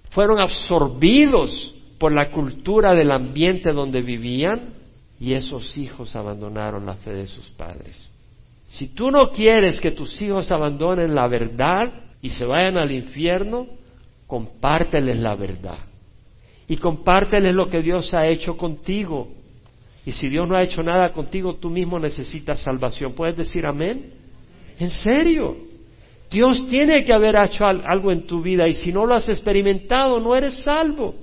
[0.09, 4.73] fueron absorbidos por la cultura del ambiente donde vivían
[5.19, 8.09] y esos hijos abandonaron la fe de sus padres.
[8.67, 13.67] Si tú no quieres que tus hijos abandonen la verdad y se vayan al infierno,
[14.27, 15.79] compárteles la verdad.
[16.67, 19.29] Y compárteles lo que Dios ha hecho contigo.
[20.05, 23.13] Y si Dios no ha hecho nada contigo, tú mismo necesitas salvación.
[23.13, 24.13] ¿Puedes decir amén?
[24.79, 25.57] ¿En serio?
[26.29, 30.19] Dios tiene que haber hecho algo en tu vida y si no lo has experimentado,
[30.19, 31.15] no eres salvo.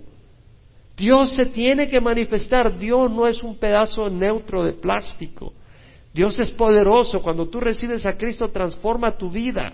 [0.96, 2.78] Dios se tiene que manifestar.
[2.78, 5.52] Dios no es un pedazo neutro de plástico.
[6.12, 7.20] Dios es poderoso.
[7.20, 9.72] Cuando tú recibes a Cristo, transforma tu vida,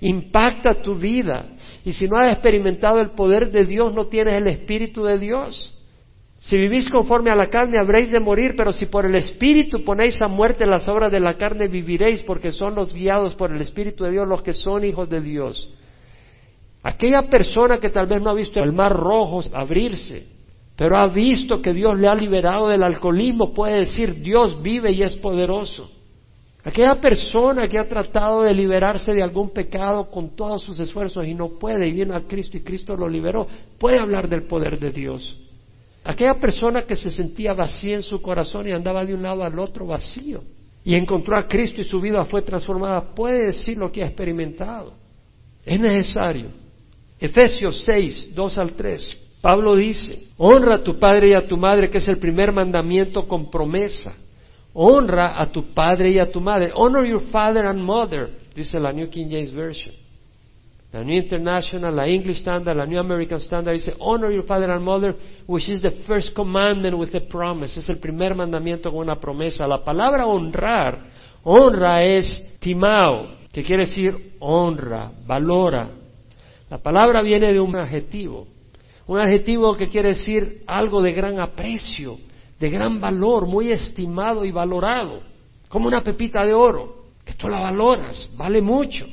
[0.00, 1.44] impacta tu vida.
[1.84, 5.74] Y si no has experimentado el poder de Dios, no tienes el Espíritu de Dios.
[6.40, 10.22] Si vivís conforme a la carne, habréis de morir, pero si por el Espíritu ponéis
[10.22, 14.04] a muerte las obras de la carne, viviréis, porque son los guiados por el Espíritu
[14.04, 15.72] de Dios los que son hijos de Dios.
[16.82, 20.26] Aquella persona que tal vez no ha visto el mar rojo abrirse,
[20.76, 25.02] pero ha visto que Dios le ha liberado del alcoholismo, puede decir, Dios vive y
[25.02, 25.90] es poderoso.
[26.64, 31.34] Aquella persona que ha tratado de liberarse de algún pecado con todos sus esfuerzos y
[31.34, 33.46] no puede y viene a Cristo y Cristo lo liberó,
[33.78, 35.38] puede hablar del poder de Dios.
[36.04, 39.58] Aquella persona que se sentía vacía en su corazón y andaba de un lado al
[39.58, 40.42] otro vacío
[40.84, 44.94] y encontró a Cristo y su vida fue transformada, puede decir lo que ha experimentado.
[45.64, 46.46] Es necesario.
[47.20, 49.18] Efesios 6, 2 al 3.
[49.40, 53.28] Pablo dice, honra a tu padre y a tu madre, que es el primer mandamiento
[53.28, 54.14] con promesa.
[54.74, 56.70] Honra a tu padre y a tu madre.
[56.74, 59.94] Honor your father and mother, dice la New King James Version.
[60.90, 64.82] La New International, la English Standard, la New American Standard dice, honor your father and
[64.82, 65.14] mother,
[65.46, 67.78] which is the first commandment with a promise.
[67.78, 69.66] Es el primer mandamiento con una promesa.
[69.66, 71.10] La palabra honrar,
[71.44, 75.90] honra es timao, que quiere decir honra, valora.
[76.70, 78.46] La palabra viene de un adjetivo.
[79.06, 82.18] Un adjetivo que quiere decir algo de gran aprecio,
[82.58, 85.20] de gran valor, muy estimado y valorado,
[85.68, 89.06] como una pepita de oro, que tú la valoras, vale mucho.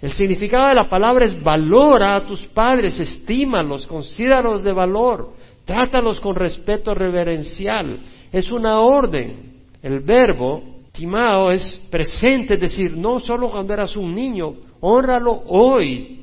[0.00, 6.18] El significado de la palabra es valora a tus padres, estímalos, considéralos de valor, trátalos
[6.18, 8.00] con respeto reverencial.
[8.32, 9.60] Es una orden.
[9.80, 16.21] El verbo timao es presente, es decir, no solo cuando eras un niño, honralo hoy,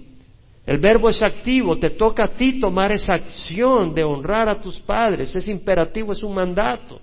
[0.70, 4.80] el verbo es activo, te toca a ti tomar esa acción de honrar a tus
[4.80, 7.02] padres, es imperativo, es un mandato.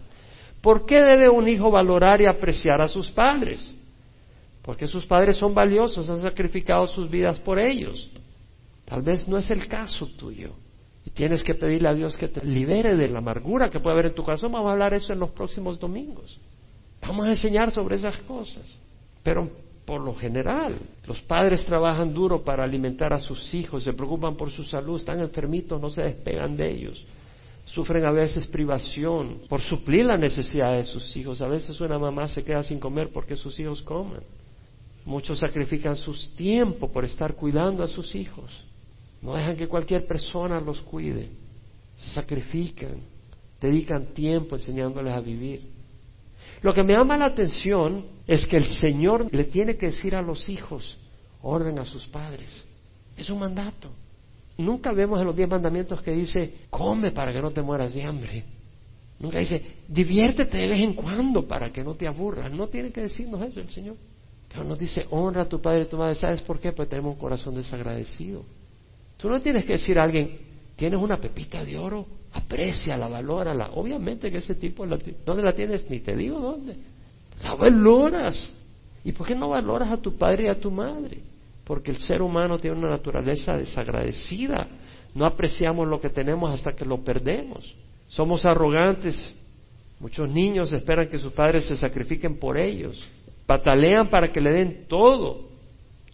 [0.60, 3.76] ¿Por qué debe un hijo valorar y apreciar a sus padres?
[4.62, 8.08] Porque sus padres son valiosos, han sacrificado sus vidas por ellos.
[8.84, 10.52] Tal vez no es el caso tuyo.
[11.04, 14.06] Y tienes que pedirle a Dios que te libere de la amargura que puede haber
[14.06, 14.52] en tu corazón.
[14.52, 16.38] Vamos a hablar eso en los próximos domingos.
[17.02, 18.78] Vamos a enseñar sobre esas cosas.
[19.24, 19.50] Pero
[19.86, 20.78] por lo general.
[21.06, 25.20] Los padres trabajan duro para alimentar a sus hijos, se preocupan por su salud, están
[25.20, 27.06] enfermitos, no se despegan de ellos.
[27.64, 31.40] Sufren a veces privación por suplir la necesidad de sus hijos.
[31.40, 34.20] A veces una mamá se queda sin comer porque sus hijos comen.
[35.04, 38.64] Muchos sacrifican su tiempo por estar cuidando a sus hijos.
[39.22, 41.28] No dejan que cualquier persona los cuide.
[41.96, 43.00] Se sacrifican,
[43.60, 45.75] dedican tiempo enseñándoles a vivir.
[46.62, 50.22] Lo que me llama la atención es que el Señor le tiene que decir a
[50.22, 50.98] los hijos,
[51.42, 52.64] orden a sus padres.
[53.16, 53.90] Es un mandato.
[54.58, 58.02] Nunca vemos en los diez mandamientos que dice, come para que no te mueras de
[58.02, 58.44] hambre.
[59.18, 62.50] Nunca dice, diviértete de vez en cuando para que no te aburras.
[62.50, 63.96] No tiene que decirnos eso el Señor.
[64.48, 66.14] Pero nos dice, honra a tu padre y tu madre.
[66.14, 66.72] ¿Sabes por qué?
[66.72, 68.44] Pues tenemos un corazón desagradecido.
[69.16, 70.38] Tú no tienes que decir a alguien,
[70.76, 73.70] tienes una pepita de oro, apréciala, valórala.
[73.74, 75.88] Obviamente que ese tipo, ¿dónde la tienes?
[75.90, 76.76] Ni te digo dónde.
[77.42, 78.52] La valoras.
[79.04, 81.20] ¿Y por qué no valoras a tu padre y a tu madre?
[81.64, 84.68] Porque el ser humano tiene una naturaleza desagradecida.
[85.14, 87.74] No apreciamos lo que tenemos hasta que lo perdemos.
[88.08, 89.34] Somos arrogantes.
[89.98, 93.02] Muchos niños esperan que sus padres se sacrifiquen por ellos.
[93.46, 95.48] Patalean para que le den todo.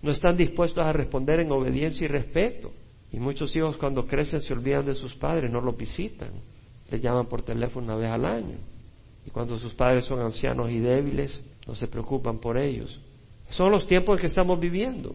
[0.03, 2.71] No están dispuestos a responder en obediencia y respeto.
[3.13, 6.31] Y muchos hijos cuando crecen se olvidan de sus padres, no los visitan.
[6.91, 8.57] Les llaman por teléfono una vez al año.
[9.27, 12.99] Y cuando sus padres son ancianos y débiles, no se preocupan por ellos.
[13.51, 15.15] Son los tiempos en que estamos viviendo.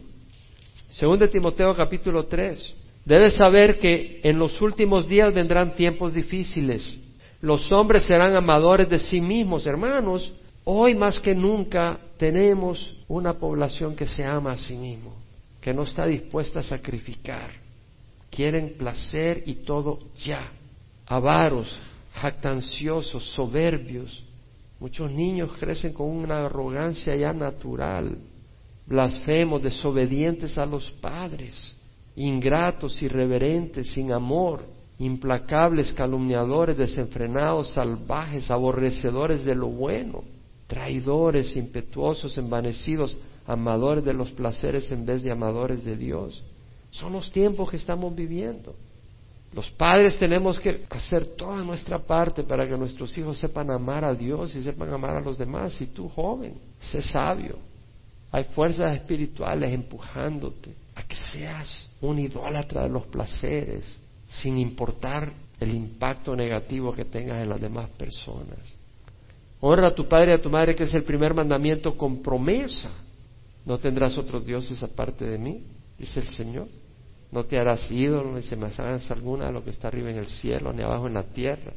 [0.90, 2.74] Según de Timoteo capítulo 3.
[3.04, 6.98] Debes saber que en los últimos días vendrán tiempos difíciles.
[7.40, 10.32] Los hombres serán amadores de sí mismos, hermanos.
[10.64, 15.16] Hoy más que nunca tenemos una población que se ama a sí mismo,
[15.60, 17.67] que no está dispuesta a sacrificar.
[18.30, 20.52] Quieren placer y todo ya.
[21.06, 21.80] Avaros,
[22.14, 24.24] jactanciosos, soberbios.
[24.80, 28.16] Muchos niños crecen con una arrogancia ya natural,
[28.86, 31.76] blasfemos, desobedientes a los padres,
[32.14, 34.64] ingratos, irreverentes, sin amor,
[34.98, 40.22] implacables, calumniadores, desenfrenados, salvajes, aborrecedores de lo bueno,
[40.68, 46.44] traidores, impetuosos, envanecidos, amadores de los placeres en vez de amadores de Dios.
[46.90, 48.74] Son los tiempos que estamos viviendo.
[49.52, 54.14] Los padres tenemos que hacer toda nuestra parte para que nuestros hijos sepan amar a
[54.14, 55.80] Dios y sepan amar a los demás.
[55.80, 57.56] Y tú, joven, sé sabio.
[58.30, 63.84] Hay fuerzas espirituales empujándote a que seas un idólatra de los placeres,
[64.28, 68.58] sin importar el impacto negativo que tengas en las demás personas.
[69.60, 72.90] Honra a tu padre y a tu madre, que es el primer mandamiento con promesa.
[73.64, 75.62] No tendrás otros dioses aparte de mí,
[75.98, 76.68] dice el Señor.
[77.30, 80.72] No te harás ídolo ni semejanza alguna de lo que está arriba en el cielo,
[80.72, 81.74] ni abajo en la tierra,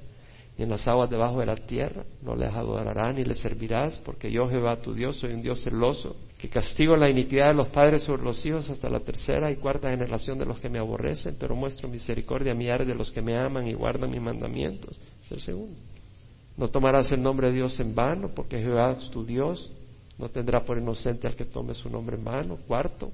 [0.58, 2.06] ni en las aguas debajo de la tierra.
[2.22, 6.16] No les adorarás ni les servirás, porque yo, Jehová tu Dios, soy un Dios celoso,
[6.38, 9.90] que castigo la iniquidad de los padres sobre los hijos hasta la tercera y cuarta
[9.90, 13.38] generación de los que me aborrecen, pero muestro misericordia a mi de los que me
[13.38, 14.98] aman y guardan mis mandamientos.
[15.24, 15.78] Es el segundo.
[16.58, 19.72] No tomarás el nombre de Dios en vano, porque Jehová es tu Dios.
[20.18, 22.58] No tendrá por inocente al que tome su nombre en vano.
[22.68, 23.12] Cuarto,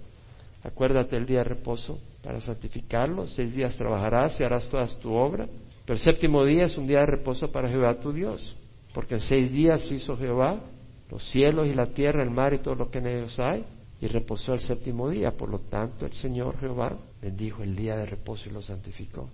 [0.64, 3.28] Acuérdate el día de reposo para santificarlo.
[3.28, 5.48] Seis días trabajarás y harás toda tu obra.
[5.86, 8.56] Pero el séptimo día es un día de reposo para Jehová tu Dios.
[8.94, 10.60] Porque en seis días hizo Jehová
[11.10, 13.66] los cielos y la tierra, el mar y todo lo que en ellos hay.
[14.02, 15.32] Y reposó el séptimo día.
[15.32, 19.30] Por lo tanto, el Señor Jehová bendijo el día de reposo y lo santificó.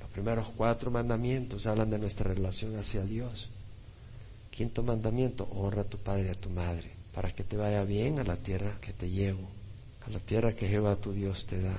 [0.00, 3.50] Los primeros cuatro mandamientos hablan de nuestra relación hacia Dios.
[4.50, 8.20] Quinto mandamiento, honra a tu padre y a tu madre, para que te vaya bien
[8.20, 9.48] a la tierra que te llevo
[10.06, 11.76] a la tierra que Jehová tu Dios te da.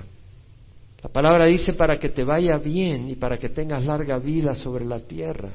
[1.02, 4.84] La palabra dice para que te vaya bien y para que tengas larga vida sobre
[4.84, 5.50] la tierra.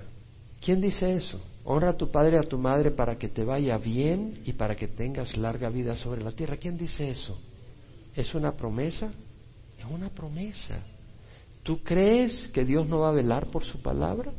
[0.62, 1.42] ¿Quién dice eso?
[1.64, 4.76] Honra a tu padre y a tu madre para que te vaya bien y para
[4.76, 6.58] que tengas larga vida sobre la tierra.
[6.58, 7.40] ¿Quién dice eso?
[8.16, 9.12] ¿Es una promesa?
[9.78, 10.84] Es una promesa.
[11.64, 14.32] ¿Tú crees que Dios no va a velar por su palabra?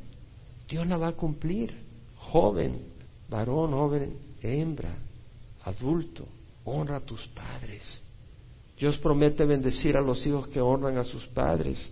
[0.68, 1.76] Dios la va a cumplir.
[2.16, 2.80] Joven,
[3.28, 4.94] varón, joven, hembra,
[5.64, 6.26] adulto,
[6.64, 8.01] honra a tus padres.
[8.82, 11.88] Dios promete bendecir a los hijos que honran a sus padres.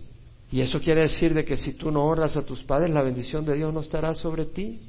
[0.51, 3.45] Y eso quiere decir de que si tú no honras a tus padres, la bendición
[3.45, 4.81] de Dios no estará sobre ti.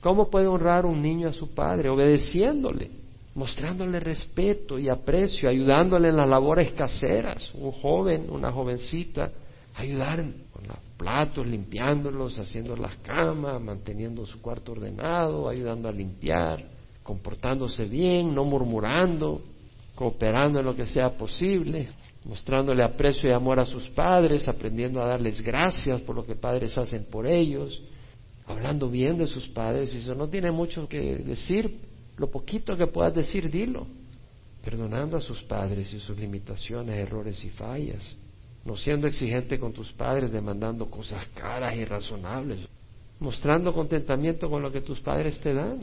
[0.00, 1.88] ¿Cómo puede honrar un niño a su padre?
[1.88, 2.92] Obedeciéndole,
[3.34, 7.52] mostrándole respeto y aprecio, ayudándole en las labores caseras.
[7.52, 9.32] Un joven, una jovencita,
[9.74, 16.64] ayudar con los platos, limpiándolos, haciendo las camas, manteniendo su cuarto ordenado, ayudando a limpiar,
[17.02, 19.42] comportándose bien, no murmurando,
[19.98, 21.88] cooperando en lo que sea posible,
[22.24, 26.78] mostrándole aprecio y amor a sus padres, aprendiendo a darles gracias por lo que padres
[26.78, 27.82] hacen por ellos,
[28.46, 29.92] hablando bien de sus padres.
[29.92, 31.80] Eso no tiene mucho que decir,
[32.16, 33.88] lo poquito que puedas decir, dilo.
[34.62, 38.14] Perdonando a sus padres y sus limitaciones, errores y fallas.
[38.64, 42.60] No siendo exigente con tus padres, demandando cosas caras y razonables.
[43.18, 45.80] Mostrando contentamiento con lo que tus padres te dan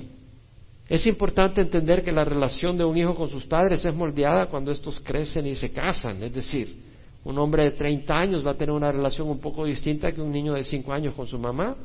[0.88, 4.72] es importante entender que la relación de un hijo con sus padres es moldeada cuando
[4.72, 6.22] estos crecen y se casan.
[6.22, 6.76] Es decir,
[7.24, 10.32] un hombre de 30 años va a tener una relación un poco distinta que un
[10.32, 11.76] niño de 5 años con su mamá.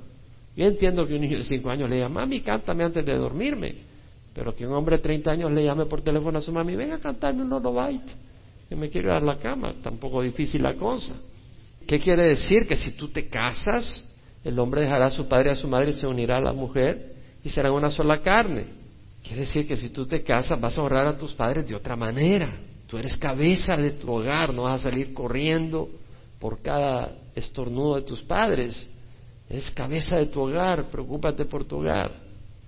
[0.54, 3.74] Yo entiendo que un niño de 5 años le llama, mami, cántame antes de dormirme.
[4.34, 6.96] Pero que un hombre de 30 años le llame por teléfono a su mami, venga
[6.96, 8.12] a cantarme un baite,
[8.68, 9.72] que me quiero ir a la cama.
[9.82, 11.14] Tampoco difícil la cosa.
[11.86, 12.66] ¿Qué quiere decir?
[12.66, 14.04] Que si tú te casas,
[14.44, 16.52] el hombre dejará a su padre y a su madre y se unirá a la
[16.52, 18.79] mujer y serán una sola carne.
[19.22, 21.96] Quiere decir que si tú te casas vas a honrar a tus padres de otra
[21.96, 22.52] manera.
[22.86, 25.88] Tú eres cabeza de tu hogar, no vas a salir corriendo
[26.40, 28.88] por cada estornudo de tus padres.
[29.48, 32.12] Eres cabeza de tu hogar, preocúpate por tu hogar.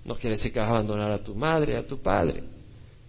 [0.05, 2.43] No quiere decir que vas a abandonar a tu madre, a tu padre.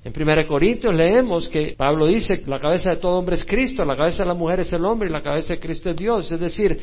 [0.04, 3.96] En 1 Corintios leemos que Pablo dice, la cabeza de todo hombre es Cristo, la
[3.96, 6.30] cabeza de la mujer es el hombre y la cabeza de Cristo es Dios.
[6.30, 6.78] Es decir,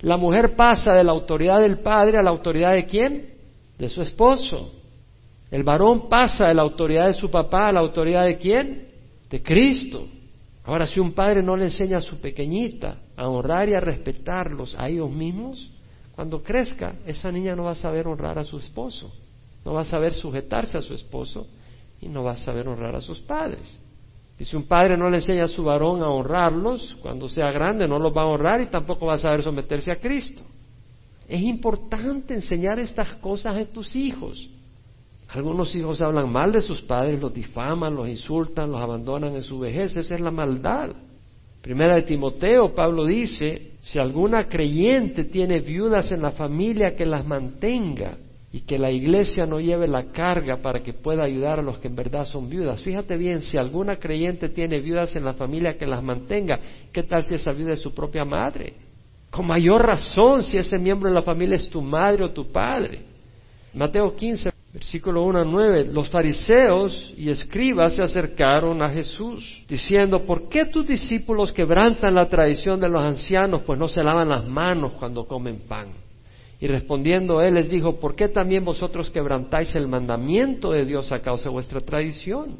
[0.00, 3.30] la mujer pasa de la autoridad del padre a la autoridad de quién?
[3.78, 4.81] De su esposo.
[5.52, 8.88] El varón pasa de la autoridad de su papá a la autoridad de quién?
[9.28, 10.08] De Cristo.
[10.64, 14.74] Ahora, si un padre no le enseña a su pequeñita a honrar y a respetarlos
[14.78, 15.70] a ellos mismos,
[16.14, 19.12] cuando crezca, esa niña no va a saber honrar a su esposo,
[19.62, 21.46] no va a saber sujetarse a su esposo
[22.00, 23.78] y no va a saber honrar a sus padres.
[24.38, 27.86] Y si un padre no le enseña a su varón a honrarlos, cuando sea grande
[27.86, 30.40] no los va a honrar y tampoco va a saber someterse a Cristo.
[31.28, 34.48] Es importante enseñar estas cosas a tus hijos.
[35.34, 39.58] Algunos hijos hablan mal de sus padres, los difaman, los insultan, los abandonan en su
[39.58, 39.96] vejez.
[39.96, 40.90] Esa es la maldad.
[41.62, 47.26] Primera de Timoteo, Pablo dice, si alguna creyente tiene viudas en la familia, que las
[47.26, 48.18] mantenga
[48.52, 51.88] y que la iglesia no lleve la carga para que pueda ayudar a los que
[51.88, 52.82] en verdad son viudas.
[52.82, 56.60] Fíjate bien, si alguna creyente tiene viudas en la familia que las mantenga,
[56.92, 58.74] ¿qué tal si esa viuda es su propia madre?
[59.30, 63.00] Con mayor razón si ese miembro de la familia es tu madre o tu padre.
[63.72, 70.24] Mateo 15, versículo 1 a 9, los fariseos y escribas se acercaron a Jesús, diciendo,
[70.24, 74.46] ¿por qué tus discípulos quebrantan la tradición de los ancianos, pues no se lavan las
[74.46, 75.88] manos cuando comen pan?
[76.58, 81.20] Y respondiendo él les dijo, ¿por qué también vosotros quebrantáis el mandamiento de Dios a
[81.20, 82.56] causa de vuestra tradición?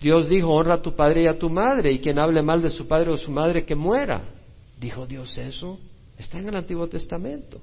[0.00, 2.70] Dios dijo, honra a tu padre y a tu madre, y quien hable mal de
[2.70, 4.20] su padre o su madre, que muera.
[4.78, 5.78] ¿Dijo Dios eso?
[6.18, 7.60] Está en el Antiguo Testamento.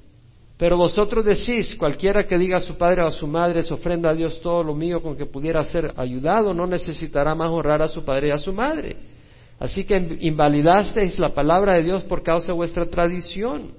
[0.58, 4.12] Pero vosotros decís, cualquiera que diga a su padre o a su madre, se ofrenda
[4.12, 7.88] a Dios todo lo mío con que pudiera ser ayudado, no necesitará más honrar a
[7.88, 8.96] su padre y a su madre.
[9.60, 13.72] Así que invalidasteis la palabra de Dios por causa de vuestra tradición.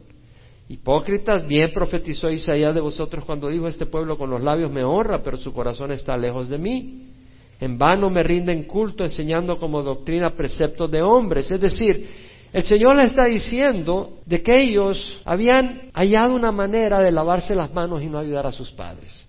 [0.69, 5.23] Hipócritas, bien profetizó Isaías de vosotros cuando dijo, este pueblo con los labios me honra,
[5.23, 7.09] pero su corazón está lejos de mí.
[7.61, 11.51] En vano me rinden culto enseñando como doctrina preceptos de hombres.
[11.51, 12.09] Es decir,
[12.55, 17.75] el Señor le está diciendo de que ellos habían hallado una manera de lavarse las
[17.75, 19.27] manos y no ayudar a sus padres.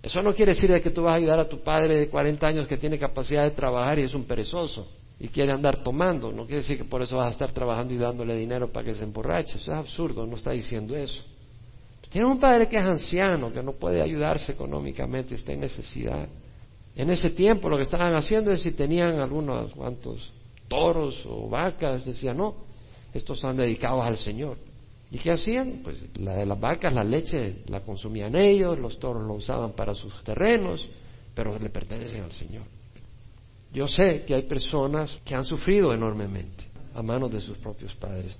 [0.00, 2.46] Eso no quiere decir de que tú vas a ayudar a tu padre de 40
[2.46, 4.86] años que tiene capacidad de trabajar y es un perezoso
[5.18, 6.30] y quiere andar tomando.
[6.30, 8.94] No quiere decir que por eso vas a estar trabajando y dándole dinero para que
[8.94, 9.58] se emborrache.
[9.58, 11.24] Eso es absurdo, no está diciendo eso.
[12.08, 16.28] Tiene un padre que es anciano, que no puede ayudarse económicamente, está en necesidad.
[16.94, 20.32] En ese tiempo lo que estaban haciendo es si tenían algunos cuantos
[20.68, 22.54] toros o vacas, decían, no,
[23.12, 24.56] estos son dedicados al Señor.
[25.10, 25.80] ¿Y qué hacían?
[25.84, 29.94] Pues la de las vacas, la leche la consumían ellos, los toros lo usaban para
[29.94, 30.88] sus terrenos,
[31.34, 32.64] pero le pertenecen al Señor.
[33.72, 38.38] Yo sé que hay personas que han sufrido enormemente a manos de sus propios padres,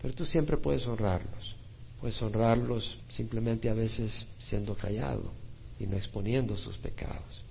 [0.00, 1.54] pero tú siempre puedes honrarlos.
[2.00, 5.32] Puedes honrarlos simplemente a veces siendo callado
[5.78, 7.45] y no exponiendo sus pecados.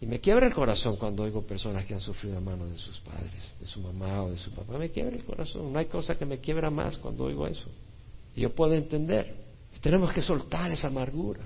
[0.00, 2.98] Y me quiebra el corazón cuando oigo personas que han sufrido a manos de sus
[3.00, 4.76] padres, de su mamá o de su papá.
[4.76, 5.72] Me quiebra el corazón.
[5.72, 7.70] No hay cosa que me quiebra más cuando oigo eso.
[8.34, 9.34] Y yo puedo entender.
[9.80, 11.40] tenemos que soltar esa amargura.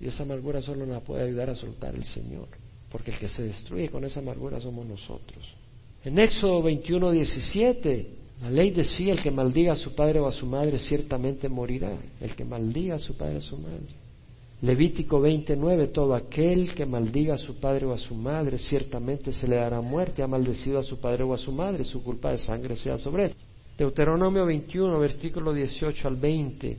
[0.00, 2.48] Y esa amargura solo nos puede ayudar a soltar el Señor
[2.90, 5.44] porque el que se destruye con esa amargura somos nosotros.
[6.04, 8.08] En Éxodo 21, 17,
[8.42, 11.98] la ley decía, el que maldiga a su padre o a su madre ciertamente morirá,
[12.20, 14.07] el que maldiga a su padre o a su madre.
[14.60, 19.46] Levítico 29, todo aquel que maldiga a su padre o a su madre ciertamente se
[19.46, 22.38] le dará muerte, ha maldecido a su padre o a su madre, su culpa de
[22.38, 23.34] sangre sea sobre él.
[23.76, 26.76] Deuteronomio 21, versículo 18 al 20,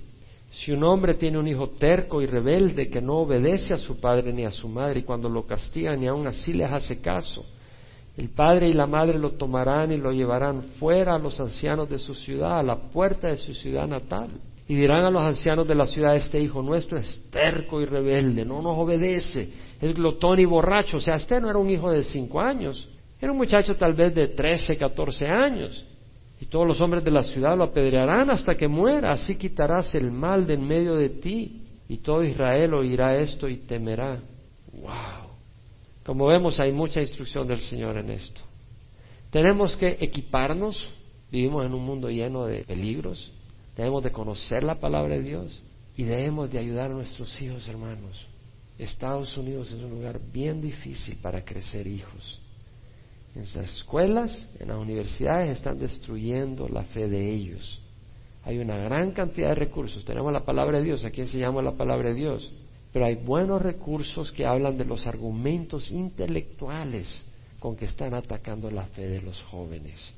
[0.52, 4.34] si un hombre tiene un hijo terco y rebelde que no obedece a su padre
[4.34, 7.46] ni a su madre y cuando lo castigan y aún así les hace caso,
[8.18, 11.98] el padre y la madre lo tomarán y lo llevarán fuera a los ancianos de
[11.98, 14.32] su ciudad, a la puerta de su ciudad natal.
[14.70, 18.46] Y dirán a los ancianos de la ciudad, este hijo nuestro es terco y rebelde,
[18.46, 19.50] no nos obedece,
[19.82, 20.98] es glotón y borracho.
[20.98, 22.88] O sea, este no era un hijo de cinco años,
[23.20, 25.88] era un muchacho tal vez de trece, catorce años.
[26.40, 29.12] Y todos los hombres de la ciudad lo apedrearán hasta que muera.
[29.12, 31.64] Así quitarás el mal de en medio de ti.
[31.90, 34.20] Y todo Israel oirá esto y temerá.
[34.72, 35.32] ¡Wow!
[36.06, 38.42] Como vemos, hay mucha instrucción del Señor en esto.
[39.32, 40.88] Tenemos que equiparnos.
[41.32, 43.32] Vivimos en un mundo lleno de peligros.
[43.80, 45.58] Debemos de conocer la palabra de Dios
[45.96, 48.28] y debemos de ayudar a nuestros hijos, hermanos.
[48.78, 52.42] Estados Unidos es un lugar bien difícil para crecer hijos.
[53.34, 57.80] En las escuelas, en las universidades están destruyendo la fe de ellos.
[58.44, 60.04] Hay una gran cantidad de recursos.
[60.04, 61.06] Tenemos la palabra de Dios.
[61.06, 62.52] Aquí enseñamos la palabra de Dios.
[62.92, 67.08] Pero hay buenos recursos que hablan de los argumentos intelectuales
[67.60, 70.14] con que están atacando la fe de los jóvenes.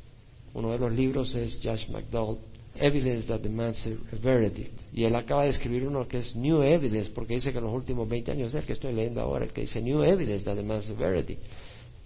[0.55, 2.39] Uno de los libros es Josh McDowell,
[2.75, 4.79] Evidence that demands a verdict.
[4.93, 7.73] Y él acaba de escribir uno que es New Evidence, porque dice que en los
[7.73, 10.55] últimos 20 años, es el que estoy leyendo ahora, el que dice New Evidence that
[10.55, 11.41] demands a verdict.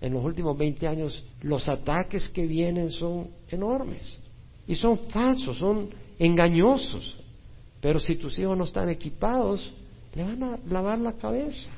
[0.02, 4.20] En los últimos 20 años los ataques que vienen son enormes
[4.68, 5.90] y son falsos, son
[6.20, 7.18] engañosos.
[7.80, 9.72] Pero si tus hijos no están equipados,
[10.14, 11.70] le van a lavar la cabeza,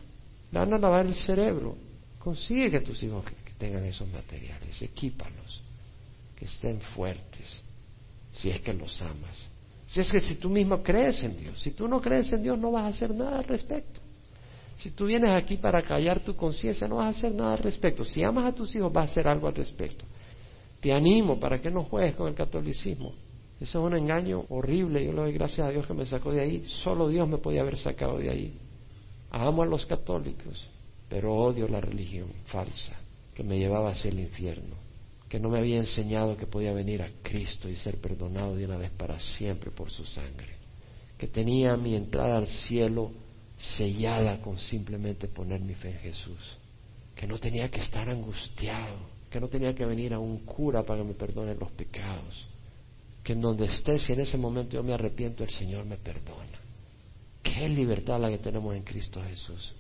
[0.52, 1.76] le van a lavar el cerebro.
[2.18, 3.26] Consigue que tus hijos
[3.58, 5.62] tengan esos materiales, equípalos,
[6.36, 7.64] que estén fuertes,
[8.38, 9.50] si es que los amas.
[9.88, 12.58] Si es que si tú mismo crees en Dios, si tú no crees en Dios
[12.58, 14.02] no vas a hacer nada al respecto.
[14.78, 18.06] Si tú vienes aquí para callar tu conciencia, no vas a hacer nada al respecto.
[18.06, 20.06] Si amas a tus hijos, vas a hacer algo al respecto.
[20.80, 23.14] Te animo para que no juegues con el catolicismo.
[23.60, 25.04] Eso es un engaño horrible.
[25.04, 26.64] Yo le doy gracias a Dios que me sacó de ahí.
[26.66, 28.54] Solo Dios me podía haber sacado de ahí.
[29.32, 30.70] Amo a los católicos,
[31.10, 33.02] pero odio la religión falsa
[33.34, 34.76] que me llevaba hacia el infierno,
[35.30, 38.78] que no me había enseñado que podía venir a Cristo y ser perdonado de una
[38.78, 40.56] vez para siempre por su sangre,
[41.18, 43.12] que tenía mi entrada al cielo
[43.58, 46.58] sellada con simplemente poner mi fe en Jesús,
[47.16, 49.00] que no tenía que estar angustiado,
[49.30, 52.48] que no tenía que venir a un cura para que me perdone los pecados,
[53.24, 56.62] que en donde esté, si en ese momento yo me arrepiento, el Señor me perdona.
[57.44, 59.74] Qué libertad la que tenemos en Cristo Jesús.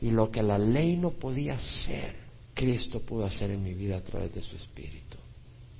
[0.00, 2.29] Y lo que la ley no podía hacer,
[2.60, 5.16] Cristo pudo hacer en mi vida a través de su Espíritu.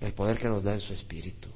[0.01, 1.49] El poder que nos da en su Espíritu.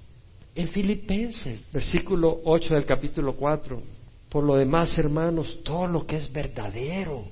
[0.55, 3.83] En Filipenses, versículo 8 del capítulo 4,
[4.29, 7.25] por lo demás, hermanos, todo lo que es verdadero,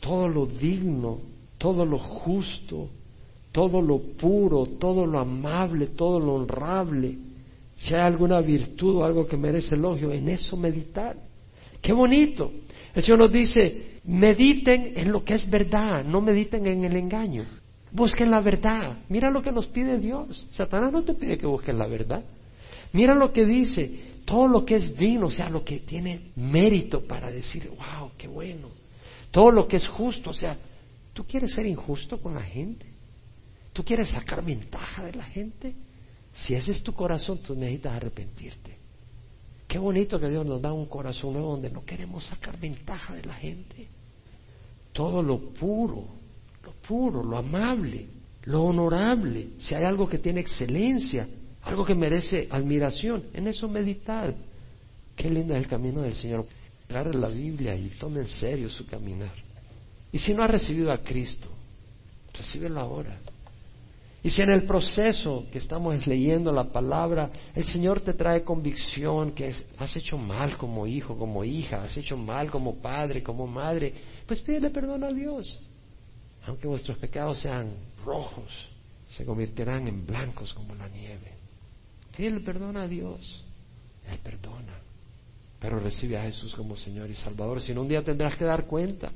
[0.00, 1.20] todo lo digno,
[1.58, 2.88] todo lo justo,
[3.52, 7.18] todo lo puro, todo lo amable, todo lo honrable,
[7.76, 11.14] si hay alguna virtud o algo que merece elogio, en eso meditar.
[11.82, 12.50] Qué bonito.
[12.94, 17.44] El Señor nos dice, mediten en lo que es verdad, no mediten en el engaño.
[17.90, 18.98] Busquen la verdad.
[19.08, 20.46] Mira lo que nos pide Dios.
[20.52, 22.22] Satanás no te pide que busques la verdad.
[22.92, 27.06] Mira lo que dice, todo lo que es digno, o sea, lo que tiene mérito
[27.06, 28.68] para decir, wow, qué bueno.
[29.30, 30.56] Todo lo que es justo, o sea,
[31.12, 32.86] ¿tú quieres ser injusto con la gente?
[33.72, 35.74] ¿Tú quieres sacar ventaja de la gente?
[36.32, 38.73] Si ese es tu corazón, tú necesitas arrepentirte.
[39.74, 43.24] Qué bonito que Dios nos da un corazón nuevo donde no queremos sacar ventaja de
[43.24, 43.88] la gente.
[44.92, 46.06] Todo lo puro,
[46.62, 48.06] lo puro, lo amable,
[48.44, 51.26] lo honorable, si hay algo que tiene excelencia,
[51.62, 54.32] algo que merece admiración, en eso meditar.
[55.16, 56.46] Qué lindo es el camino del Señor.
[56.88, 59.34] Agarre la Biblia y tome en serio su caminar.
[60.12, 61.48] Y si no ha recibido a Cristo,
[62.32, 63.18] recíbelo ahora.
[64.24, 69.32] Y si en el proceso que estamos leyendo la palabra, el Señor te trae convicción
[69.32, 73.92] que has hecho mal como hijo, como hija, has hecho mal como padre, como madre,
[74.26, 75.60] pues pídele perdón a Dios.
[76.46, 78.50] Aunque vuestros pecados sean rojos,
[79.10, 81.34] se convertirán en blancos como la nieve.
[82.16, 83.44] Pídele perdón a Dios.
[84.10, 84.80] Él perdona.
[85.60, 87.60] Pero recibe a Jesús como Señor y Salvador.
[87.60, 89.12] Si no, un día tendrás que dar cuenta.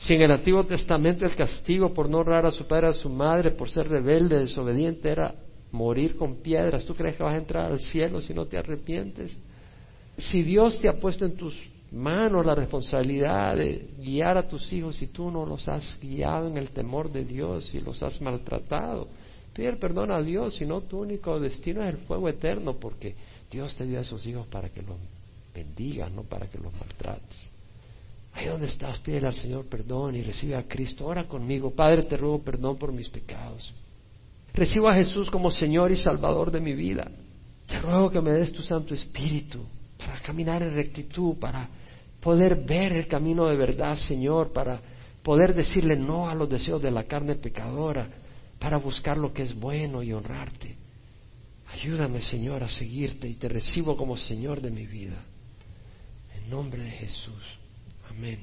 [0.00, 3.10] Si en el Antiguo Testamento el castigo por no honrar a su padre a su
[3.10, 5.34] madre, por ser rebelde, desobediente, era
[5.72, 9.36] morir con piedras, ¿tú crees que vas a entrar al cielo si no te arrepientes?
[10.16, 11.54] Si Dios te ha puesto en tus
[11.92, 16.56] manos la responsabilidad de guiar a tus hijos y tú no los has guiado en
[16.56, 19.06] el temor de Dios y los has maltratado,
[19.52, 23.14] pide perdón a Dios, si no tu único destino es el fuego eterno, porque
[23.50, 24.96] Dios te dio a esos hijos para que los
[25.54, 27.59] bendigas, no para que los maltrates.
[28.32, 31.06] Ahí donde estás, pídele al Señor perdón y recibe a Cristo.
[31.06, 31.70] Ora conmigo.
[31.70, 33.72] Padre, te ruego perdón por mis pecados.
[34.54, 37.10] Recibo a Jesús como Señor y Salvador de mi vida.
[37.66, 39.64] Te ruego que me des tu Santo Espíritu
[39.98, 41.68] para caminar en rectitud, para
[42.20, 44.80] poder ver el camino de verdad, Señor, para
[45.22, 48.08] poder decirle no a los deseos de la carne pecadora,
[48.58, 50.76] para buscar lo que es bueno y honrarte.
[51.72, 55.22] Ayúdame, Señor, a seguirte y te recibo como Señor de mi vida.
[56.36, 57.59] En nombre de Jesús.
[58.10, 58.40] Amén.